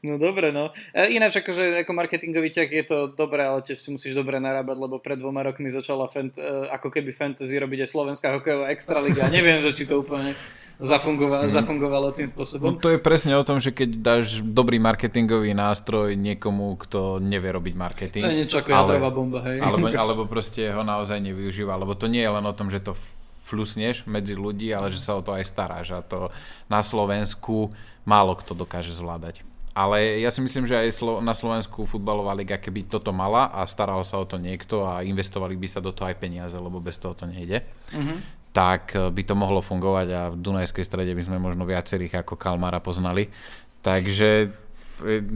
[0.00, 0.72] No dobre, no.
[0.96, 4.76] E, ináč akože ako marketingový ťah je to dobré, ale tiež si musíš dobre narábať,
[4.80, 9.28] lebo pred dvoma rokmi začala fant- e, ako keby fantasy robiť aj Slovenská hokejová extraliga.
[9.36, 10.32] Neviem, že či to úplne
[10.80, 11.52] zafungovalo, mm.
[11.52, 12.72] zafungovalo tým spôsobom.
[12.72, 17.52] No to je presne o tom, že keď dáš dobrý marketingový nástroj niekomu, kto nevie
[17.52, 18.24] robiť marketing.
[18.24, 19.60] To je niečo ako ale, jadrová bomba, hej.
[19.60, 22.96] Alebo, alebo proste ho naozaj nevyužíva, lebo to nie je len o tom, že to
[23.44, 26.32] flusneš medzi ľudí, ale že sa o to aj staráš a to
[26.70, 27.74] na Slovensku
[28.08, 29.42] málo kto dokáže zvládať.
[29.70, 34.02] Ale ja si myslím, že aj na Slovensku futbalová liga, keby toto mala a staral
[34.02, 37.14] sa o to niekto a investovali by sa do toho aj peniaze, lebo bez toho
[37.14, 37.62] to nejde,
[37.94, 38.18] mm-hmm.
[38.50, 42.34] tak eh, by to mohlo fungovať a v Dunajskej strede by sme možno viacerých ako
[42.34, 43.30] Kalmara poznali.
[43.80, 44.50] Takže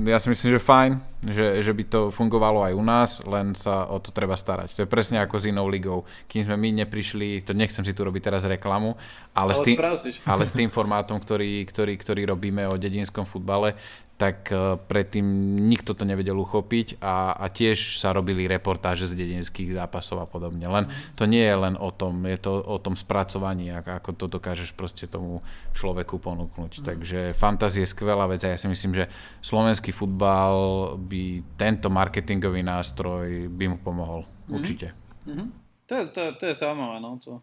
[0.05, 0.93] ja si myslím, že fajn,
[1.25, 4.77] že, že by to fungovalo aj u nás, len sa o to treba starať.
[4.77, 6.05] To je presne ako s inou ligou.
[6.29, 8.97] Kým sme my neprišli, to nechcem si tu robiť teraz reklamu,
[9.33, 9.77] ale, ale, s, tým,
[10.33, 13.75] ale s tým formátom, ktorý, ktorý, ktorý robíme o dedinskom futbale,
[14.14, 15.27] tak e, predtým
[15.66, 20.70] nikto to nevedel uchopiť a, a tiež sa robili reportáže z dedinských zápasov a podobne.
[20.70, 20.87] Len
[21.18, 25.11] to nie je len o tom, je to o tom spracovaní, ako to dokážeš proste
[25.11, 25.43] tomu
[25.75, 26.72] človeku ponúknuť.
[26.79, 26.85] Mm.
[26.87, 29.11] Takže fantázie je skvelá vec a ja si myslím, že
[29.43, 31.14] slovenský futbal by
[31.57, 34.25] tento marketingový nástroj by mu pomohol.
[34.49, 34.55] Mm.
[34.55, 34.87] Určite.
[35.25, 35.49] Mm-hmm.
[35.85, 37.41] To, je, to, to je zaujímavé, no to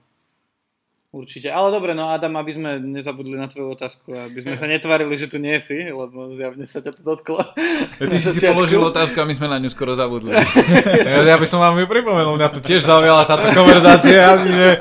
[1.11, 1.51] Určite.
[1.51, 5.27] Ale dobre, no Adam, aby sme nezabudli na tvoju otázku, aby sme sa netvárili, že
[5.27, 7.51] tu nie si, lebo zjavne sa ťa to dotklo.
[7.99, 10.31] Ja, ty si si položil otázku a my sme na ňu skoro zabudli.
[10.31, 14.79] ja, ja by som vám ju pripomenul, mňa to tiež zaujala táto konverzácia, že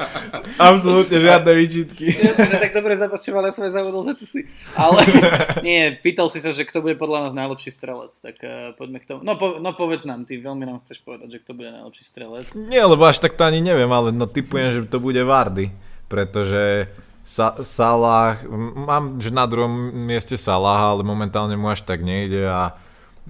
[0.55, 2.15] absolútne žiadne výčitky.
[2.15, 4.47] Ja som tak dobre započúval, ja som aj zabudol, že tu si.
[4.79, 5.03] Ale
[5.67, 9.07] nie, pýtal si sa, že kto bude podľa nás najlepší strelec, tak uh, poďme k
[9.11, 9.27] tomu.
[9.27, 12.47] No, po, no povedz nám, ty veľmi nám chceš povedať, že kto bude najlepší strelec.
[12.55, 16.91] Nie, lebo až tak to ani neviem, ale no typujem, že to bude Vardy pretože
[17.23, 18.43] Sa- Salah,
[18.75, 22.75] mám, že na druhom mieste Salah, ale momentálne mu až tak nejde a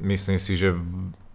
[0.00, 0.72] myslím si, že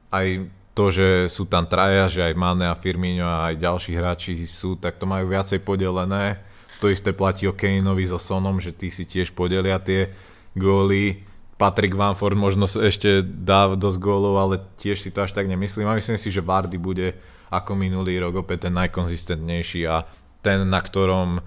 [0.09, 4.33] aj to, že sú tam traja, že aj Mane a Firmino a aj ďalší hráči
[4.49, 6.41] sú, tak to majú viacej podelené.
[6.83, 10.11] To isté platí o Kaneovi so Sonom, že tí si tiež podelia tie
[10.57, 11.23] góly.
[11.55, 15.87] Patrick Vanford možno ešte dá dosť gólov, ale tiež si to až tak nemyslím.
[15.87, 17.15] A myslím si, že Vardy bude
[17.47, 20.03] ako minulý rok opäť ten najkonzistentnejší a
[20.45, 21.41] ten, na ktorom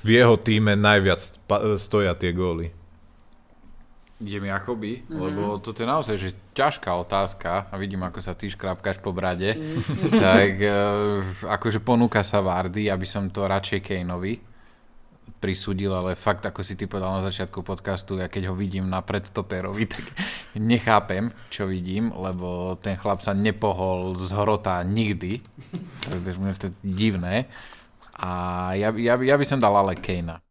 [0.00, 1.20] v jeho týme najviac
[1.76, 2.72] stoja tie góly.
[4.22, 5.18] Idem Jakoby, mm-hmm.
[5.18, 9.58] lebo toto je naozaj že ťažká otázka a vidím, ako sa ty škrapkáš po brade.
[9.58, 10.10] Mm-hmm.
[10.24, 14.38] tak uh, akože ponúka sa Vardy, aby som to radšej Kaneovi.
[15.42, 19.02] prisúdil, ale fakt, ako si ty povedal na začiatku podcastu, ja keď ho vidím na
[19.02, 20.06] predstoperovi, tak
[20.54, 25.42] nechápem, čo vidím, lebo ten chlap sa nepohol z horota nikdy.
[26.06, 27.50] To je divné.
[28.16, 28.30] A
[28.76, 30.42] ja, ja, ja by som dal ale Kejna.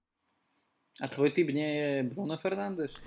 [1.01, 2.93] A tvoj typ nie je Bruno Fernández?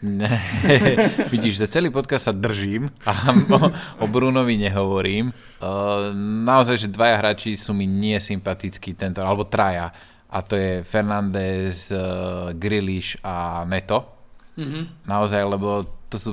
[0.00, 0.38] Ne,
[1.34, 3.12] vidíš, že celý podcast sa držím a
[3.58, 3.58] o,
[4.00, 5.34] o Brunovi nehovorím.
[5.58, 6.14] Uh,
[6.46, 9.90] naozaj, že dvaja hráči sú mi nesympatickí tento, alebo traja.
[10.30, 14.06] A to je Fernández, uh, Grilish a Neto.
[14.56, 15.10] Mm-hmm.
[15.10, 16.30] Naozaj, lebo to sú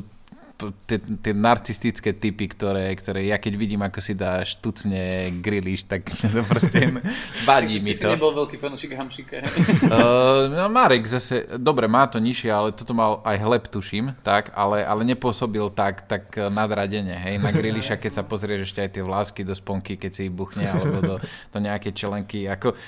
[0.55, 6.41] tie narcistické typy, ktoré, ktoré ja keď vidím, ako si dá štucne grilliš, tak to
[6.47, 6.95] proste
[7.49, 8.07] vadí mi to.
[8.07, 9.37] Ty si nebol veľký fanúšik Hamšika.
[9.43, 14.55] uh, no Marek zase, dobre, má to nižšie, ale toto mal aj hleb, tuším, tak,
[14.55, 19.03] ale, ale nepôsobil tak, tak nadradene, hej, na grilliša, keď sa pozrieš ešte aj tie
[19.03, 21.15] vlásky do sponky, keď si ich buchne, alebo do,
[21.51, 22.79] do nejaké čelenky, ako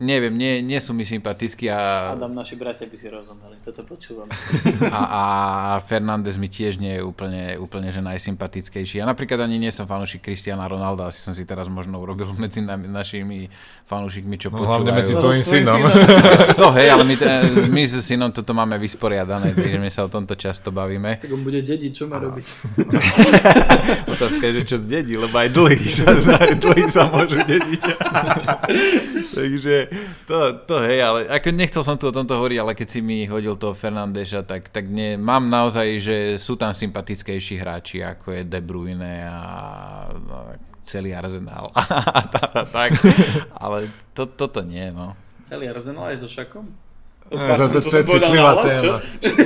[0.00, 2.16] Neviem, nie, nie sú mi sympatickí a...
[2.16, 4.32] Adam, naši bratia by si rozumeli, toto počúvam.
[4.90, 5.22] A, a
[5.84, 8.96] Fernández mi tiež nie je úplne, úplne že najsympatickejší.
[8.96, 12.64] Ja napríklad ani nie som fanúšik Cristiana Ronalda, asi som si teraz možno urobil medzi
[12.64, 13.52] nami, našimi
[13.84, 14.88] fanúšikmi, čo no, počúvajú.
[14.88, 15.84] Hlavne medzi tvojim synom.
[16.56, 17.14] To hej, ale my,
[17.68, 21.20] my s synom toto máme vysporiadané, takže my sa o tomto často bavíme.
[21.20, 22.46] Tak on bude dediť, čo má robiť?
[24.16, 26.08] Otázka je, že čo zdedí, lebo aj dlhy sa,
[26.40, 27.82] aj dlhy sa môžu dediť.
[29.36, 29.89] takže
[30.30, 30.36] to,
[30.66, 33.54] to hej, ale ako nechcel som tu o tomto hovoriť, ale keď si mi hodil
[33.58, 38.60] toho Fernandeša, tak, tak nie, mám naozaj, že sú tam sympatickejší hráči, ako je De
[38.62, 39.38] Bruyne a
[40.12, 41.70] no, celý Arsenal.
[42.76, 42.90] tak,
[43.54, 45.14] ale to, toto nie, no.
[45.46, 46.89] Celý Arsenal je so Šakom?
[47.30, 48.98] Páč, to, to, to, to je citlivá téma.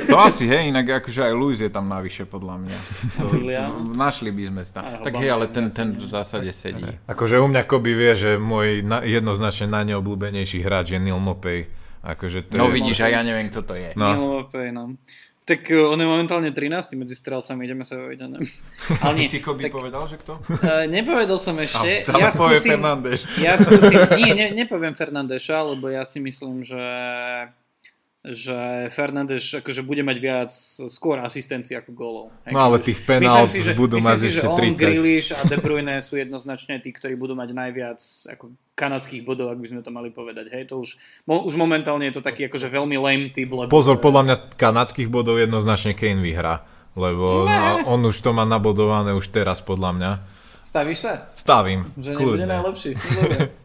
[0.09, 2.79] To asi, hej, inak akože aj Luis je tam navyše, podľa mňa.
[3.25, 4.85] To, našli by sme tam.
[5.05, 6.85] Tak hej, ale ten, ten v zásade sedí.
[7.05, 11.69] Akože u mňa Koby vie, že môj na, jednoznačne najneobľúbenejší hráč je Neil Mopey.
[12.01, 12.81] Akože to no je...
[12.81, 13.93] vidíš, a ja neviem, kto to je.
[14.01, 14.07] No.
[14.09, 14.97] Neil Mopey, no.
[15.45, 18.49] Tak uh, on je momentálne 13 medzi strelcami, ideme sa neviem.
[19.05, 20.41] Ale nie, Ty si Koby tak, povedal, že kto?
[20.41, 22.09] Uh, nepovedal som ešte.
[22.09, 23.29] A, ja skúsim, Fernández.
[23.37, 26.81] Ja skúsim, nie, ne, nepoviem Fernandeša, lebo ja si myslím, že
[28.25, 30.49] že Fernández akože bude mať viac
[30.89, 32.27] skôr asistencií ako gólov.
[32.49, 34.49] No ale tých penálov si, budú mať si, ešte 30.
[34.49, 38.01] Že on, Grealish a De Bruyne sú jednoznačne tí, ktorí budú mať najviac
[38.33, 40.49] ako kanadských bodov, ak by sme to mali povedať.
[40.57, 40.97] Hej, to už,
[41.29, 43.53] mo, už momentálne je to taký akože veľmi lame typ.
[43.53, 46.65] Lebo Pozor, podľa mňa kanadských bodov jednoznačne Kane vyhrá.
[46.97, 47.85] Lebo ne.
[47.85, 50.11] on už to má nabodované už teraz, podľa mňa.
[50.65, 51.13] Stavíš sa?
[51.37, 51.93] Stavím.
[52.01, 52.91] Že nebude najlepší.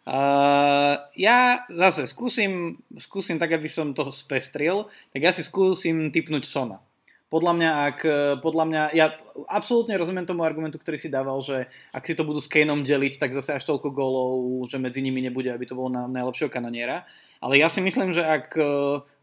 [0.00, 6.48] Uh, ja zase skúsim, skúsim tak, aby som to spestril, tak ja si skúsim typnúť
[6.48, 6.80] Sona.
[7.30, 7.98] Podľa mňa, ak,
[8.42, 9.14] podľa mňa, ja
[9.46, 13.22] absolútne rozumiem tomu argumentu, ktorý si dával, že ak si to budú s Kaneom deliť,
[13.22, 17.06] tak zase až toľko golov, že medzi nimi nebude, aby to bolo na najlepšieho kanoniera.
[17.38, 18.66] Ale ja si myslím, že ak e,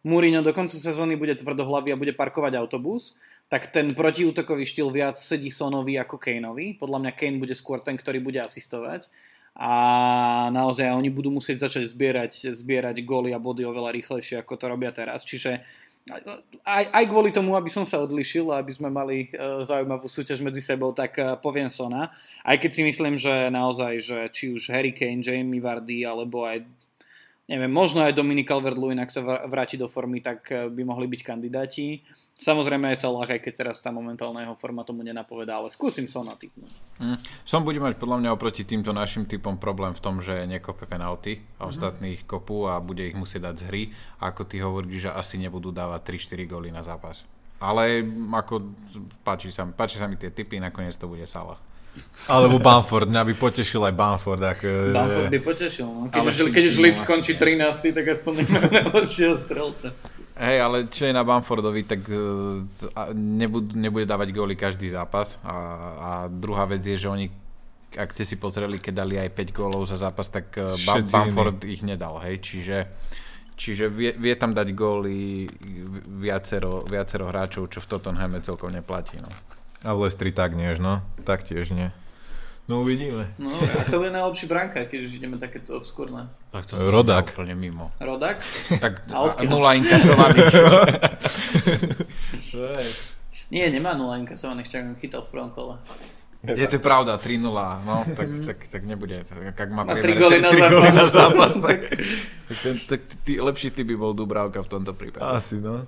[0.07, 3.19] Mourinho do konca sezóny bude tvrdohlavý a bude parkovať autobus,
[3.51, 6.79] tak ten protiútokový štýl viac sedí Sonovi ako Kaneovi.
[6.79, 9.11] Podľa mňa Kane bude skôr ten, ktorý bude asistovať
[9.57, 9.73] a
[10.53, 14.93] naozaj oni budú musieť začať zbierať, zbierať góly a body oveľa rýchlejšie, ako to robia
[14.93, 15.25] teraz.
[15.25, 15.65] Čiže
[16.63, 20.63] aj, aj kvôli tomu, aby som sa odlišil, aby sme mali uh, zaujímavú súťaž medzi
[20.63, 22.13] sebou, tak uh, poviem Sona.
[22.45, 26.63] Aj keď si myslím, že naozaj, že či už Harry Kane, Jamie Vardy, alebo aj
[27.47, 31.21] neviem, možno aj Dominik Calvert-Lewin, ak sa vráti do formy, tak uh, by mohli byť
[31.23, 32.03] kandidáti.
[32.37, 36.37] Samozrejme aj Salah, aj keď teraz tá momentálna jeho forma tomu nenapovedá, ale skúsim Sona
[36.37, 36.69] typnúť.
[37.01, 37.17] Mm.
[37.41, 41.41] Som bude mať podľa mňa oproti týmto našim typom problém v tom, že nekope penalty
[41.57, 41.69] a mm-hmm.
[41.73, 43.83] ostatných kopu a bude ich musieť dať z hry.
[44.21, 47.25] A ako ty hovoríš, že asi nebudú dávať 3-4 góly na zápas.
[47.57, 48.05] Ale
[48.37, 48.69] ako
[49.25, 51.57] páči sa, páči sa mi tie typy, nakoniec to bude Salah.
[52.27, 54.41] Alebo Bamford, mňa by potešil aj Bamford.
[54.43, 54.59] Ak,
[54.91, 56.11] Bamford by potešil, no.
[56.11, 59.95] Keď, už, keď už Leeds skončí 13, tak aspoň nemáme najlepšieho strelca.
[60.37, 62.19] Hej, ale čo je na Bamfordovi, tak e,
[63.17, 65.41] nebude, nebude dávať góly každý zápas.
[65.41, 65.55] A,
[65.97, 67.33] a druhá vec je, že oni,
[67.97, 71.65] ak ste si pozreli, keď dali aj 5 gólov za zápas, tak e, Všetci Bamford
[71.65, 71.73] iní.
[71.73, 72.21] ich nedal.
[72.21, 72.77] Hej, čiže
[73.57, 75.49] Čiže vie, vie tam dať góly
[76.21, 79.17] viacero, viacero hráčov, čo v Tottenhame celkom neplatí.
[79.17, 79.33] No.
[79.85, 81.05] A v Lestri tak nie, no.
[81.21, 81.93] Taktiež nie.
[82.67, 83.31] No uvidíme.
[83.39, 86.27] No a to bude najlepší brankár, keď už ideme takéto obskúrne.
[86.51, 87.31] Tak to Rodak.
[87.31, 87.95] úplne mimo.
[87.95, 88.43] Rodak?
[88.67, 89.07] Tak
[89.39, 90.51] a nula inkasovaných.
[93.55, 95.75] Nie, nemá nula inkasovaných, čo chytal v prvom kole.
[96.43, 97.39] Je to pravda, 3-0,
[97.87, 99.23] no, tak, tak, tak nebude.
[99.57, 100.93] Ak má, má 3 góly na, zápas.
[100.93, 101.79] na zápas, tak,
[102.47, 105.23] tak, ten, tak tý, lepší typ by bol Dubravka v tomto prípade.
[105.23, 105.87] Asi, no.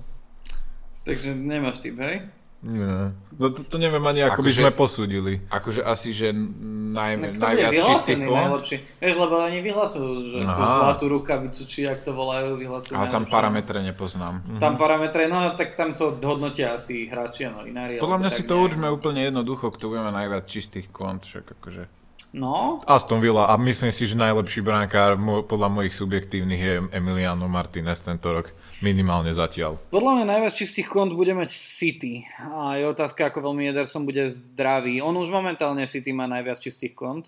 [1.06, 2.26] Takže nemáš typ, hej?
[2.60, 3.16] Nie.
[3.40, 5.34] No to, to neviem ani, ako by Akože- sme posúdili.
[5.48, 8.36] Akože asi, že Tak to naj, bude najviac čistých kont.
[8.36, 8.76] najlepší.
[9.00, 10.76] Vieš, lebo oni vyhlasujú, že tú Aha.
[10.84, 14.60] zlatú rukavicu, či jak to volajú, vyhlasujú Ale tam parametre nepoznám.
[14.60, 17.96] Tam parametre, no tak tam to hodnotia asi hráči a novinári.
[17.96, 18.66] Podľa mňa si to nejak.
[18.68, 21.88] určme úplne jednoducho, kto bude najviac čistých kont, však akože...
[22.30, 28.04] No, Aston Villa a myslím si, že najlepší brankár podľa mojich subjektívnych je Emiliano Martinez
[28.04, 28.54] tento rok.
[28.80, 29.76] Minimálne zatiaľ.
[29.92, 32.24] podľa mňa najviac čistých kont bude mať City.
[32.40, 35.04] A je otázka, ako veľmi Ederson bude zdravý.
[35.04, 37.28] On už momentálne City má najviac čistých kont.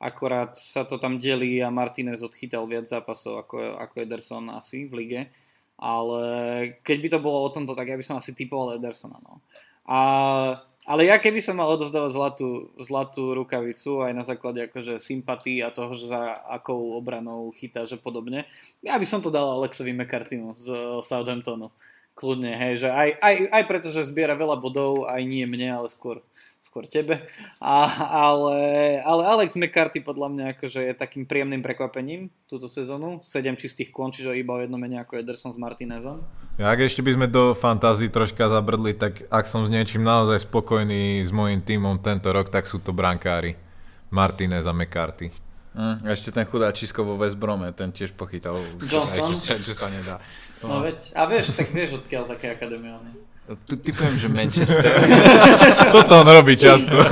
[0.00, 4.92] Akorát sa to tam delí a Martinez odchytal viac zápasov ako, ako Ederson asi v
[5.04, 5.20] lige.
[5.76, 6.20] Ale
[6.80, 9.20] keď by to bolo o tomto, tak ja by som asi typoval Edersona.
[9.20, 9.44] No.
[9.84, 10.00] A,
[10.86, 15.74] ale ja keby som mal odozdávať zlatú, zlatú rukavicu aj na základe akože sympatí a
[15.74, 18.46] toho, že za akou obranou chytá, že podobne,
[18.86, 21.74] ja by som to dal Alexovi McCarthymu z eh, Southamptonu.
[22.16, 25.88] Kľudne, hej, že aj, aj, aj preto, že zbiera veľa bodov, aj nie mne, ale
[25.92, 26.24] skôr,
[26.76, 27.24] skôr tebe.
[27.56, 27.88] A,
[28.28, 28.60] ale,
[29.00, 33.24] ale Alex McCarthy podľa mňa akože je takým príjemným prekvapením túto sezónu.
[33.24, 36.20] 7 čistých kôň, čiže iba o jedno menej ako Ederson s Martinezom.
[36.60, 40.44] Ja, ak ešte by sme do fantázii troška zabrdli, tak ak som s niečím naozaj
[40.44, 43.56] spokojný s mojim tímom tento rok, tak sú to brankári.
[44.12, 45.32] Martinez a McCarthy.
[45.72, 49.32] Mm, ešte ten chudáčisko vo West Brome, ten tiež pochytal, Johnston?
[49.32, 50.20] aj, čo, sa- čo sa nedá.
[50.64, 53.25] No veď, a vieš, tak vieš odkiaľ z aké akadémie on je.
[53.46, 54.90] Tu typujem, že Manchester.
[55.94, 56.98] Toto on robí často.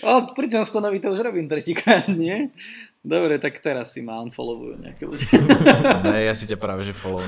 [0.00, 2.48] A pri Johnstonovi to už robím tretíkrát, nie?
[3.04, 5.40] Dobre, tak teraz si ma unfollowujú nejaké ľudia.
[6.08, 7.20] ne, ja si ťa práve že follow.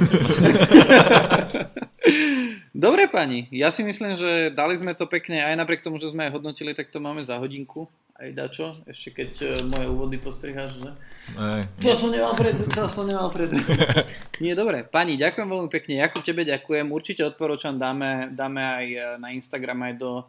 [2.73, 6.29] Dobre pani, ja si myslím, že dali sme to pekne, aj napriek tomu, že sme
[6.29, 7.93] aj hodnotili, tak to máme za hodinku.
[8.13, 10.91] Aj dačo, ešte keď e, moje úvody postriháš, že?
[11.33, 11.63] Ej.
[11.81, 13.49] To som nemal pred, to som nemal pred.
[14.45, 14.85] Nie, dobre.
[14.85, 16.05] Pani, ďakujem veľmi pekne.
[16.05, 16.87] Jakub, tebe ďakujem.
[16.93, 20.25] Určite odporúčam, dáme, dáme aj e, na Instagram, aj do e,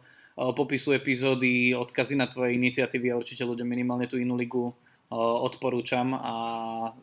[0.56, 4.72] popisu epizódy odkazy na tvoje iniciatívy a určite ľuďom minimálne tú inú ligu
[5.14, 6.34] odporúčam a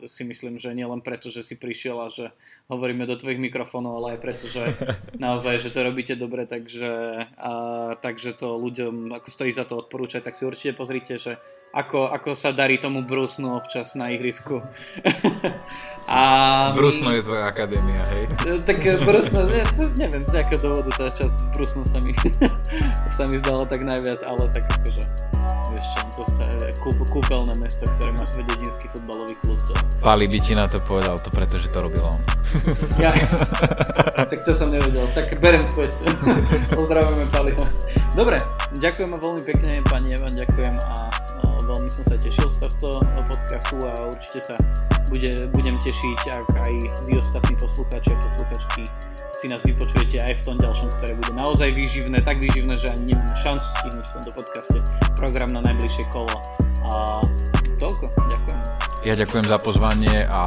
[0.04, 2.28] si myslím, že nielen preto, že si prišiel a že
[2.68, 4.76] hovoríme do tvojich mikrofónov, ale aj preto, že
[5.24, 7.52] naozaj, že to robíte dobre, takže, a,
[7.96, 11.40] takže to ľuďom, ako stojí za to odporúčať, tak si určite pozrite, že
[11.72, 14.60] ako, ako sa darí tomu brusnu občas na ihrisku.
[16.04, 16.20] a
[16.76, 18.28] Brusno je tvoja akadémia, hej.
[18.68, 19.64] tak Brusno, ne,
[19.96, 22.12] neviem z nejakého dôvodu tá časť s Brusnom sa mi,
[23.16, 25.31] sa mi zdala tak najviac, ale tak akože,
[26.26, 26.46] sa,
[26.82, 30.78] kúp, kúpeľné mesto, ktoré má svoj dedinský futbalový klub, to, Pali by ti na to
[30.82, 32.20] povedal to, pretože to robil on.
[33.02, 33.14] ja,
[34.26, 35.98] tak to som nevedel, tak berem späť,
[36.78, 37.64] pozdravujeme Paliho.
[38.12, 38.44] Dobre,
[38.76, 41.12] ďakujem veľmi pekne, pani Evan, ďakujem a
[41.66, 42.98] veľmi som sa tešil z tohto
[43.28, 44.56] podcastu a určite sa
[45.08, 46.74] bude, budem tešiť, ak aj
[47.06, 48.82] vy ostatní poslucháči a posluchačky
[49.42, 53.10] si nás vypočujete aj v tom ďalšom, ktoré bude naozaj výživné, tak výživné, že ani
[53.10, 54.78] nemám šancu stihnúť v tomto podcaste
[55.18, 56.30] program na najbližšie kolo.
[56.86, 57.20] A
[57.82, 58.58] toľko, ďakujem.
[59.02, 60.42] Ja ďakujem za pozvanie a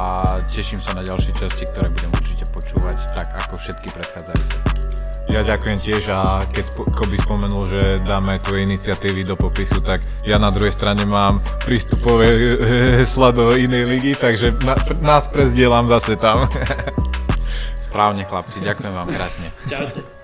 [0.48, 4.95] teším sa na ďalšie časti, ktoré budem určite počúvať, tak ako všetky predchádzajúce.
[5.26, 10.06] Ja ďakujem tiež a keď spo- Koby spomenul, že dáme tvoje iniciatívy do popisu, tak
[10.22, 12.56] ja na druhej strane mám prístupové
[13.02, 16.46] hesla do inej ligy, takže na, nás prezdielam zase tam.
[17.86, 19.50] Správne chlapci, ďakujem vám krásne.
[19.66, 20.15] Čaute.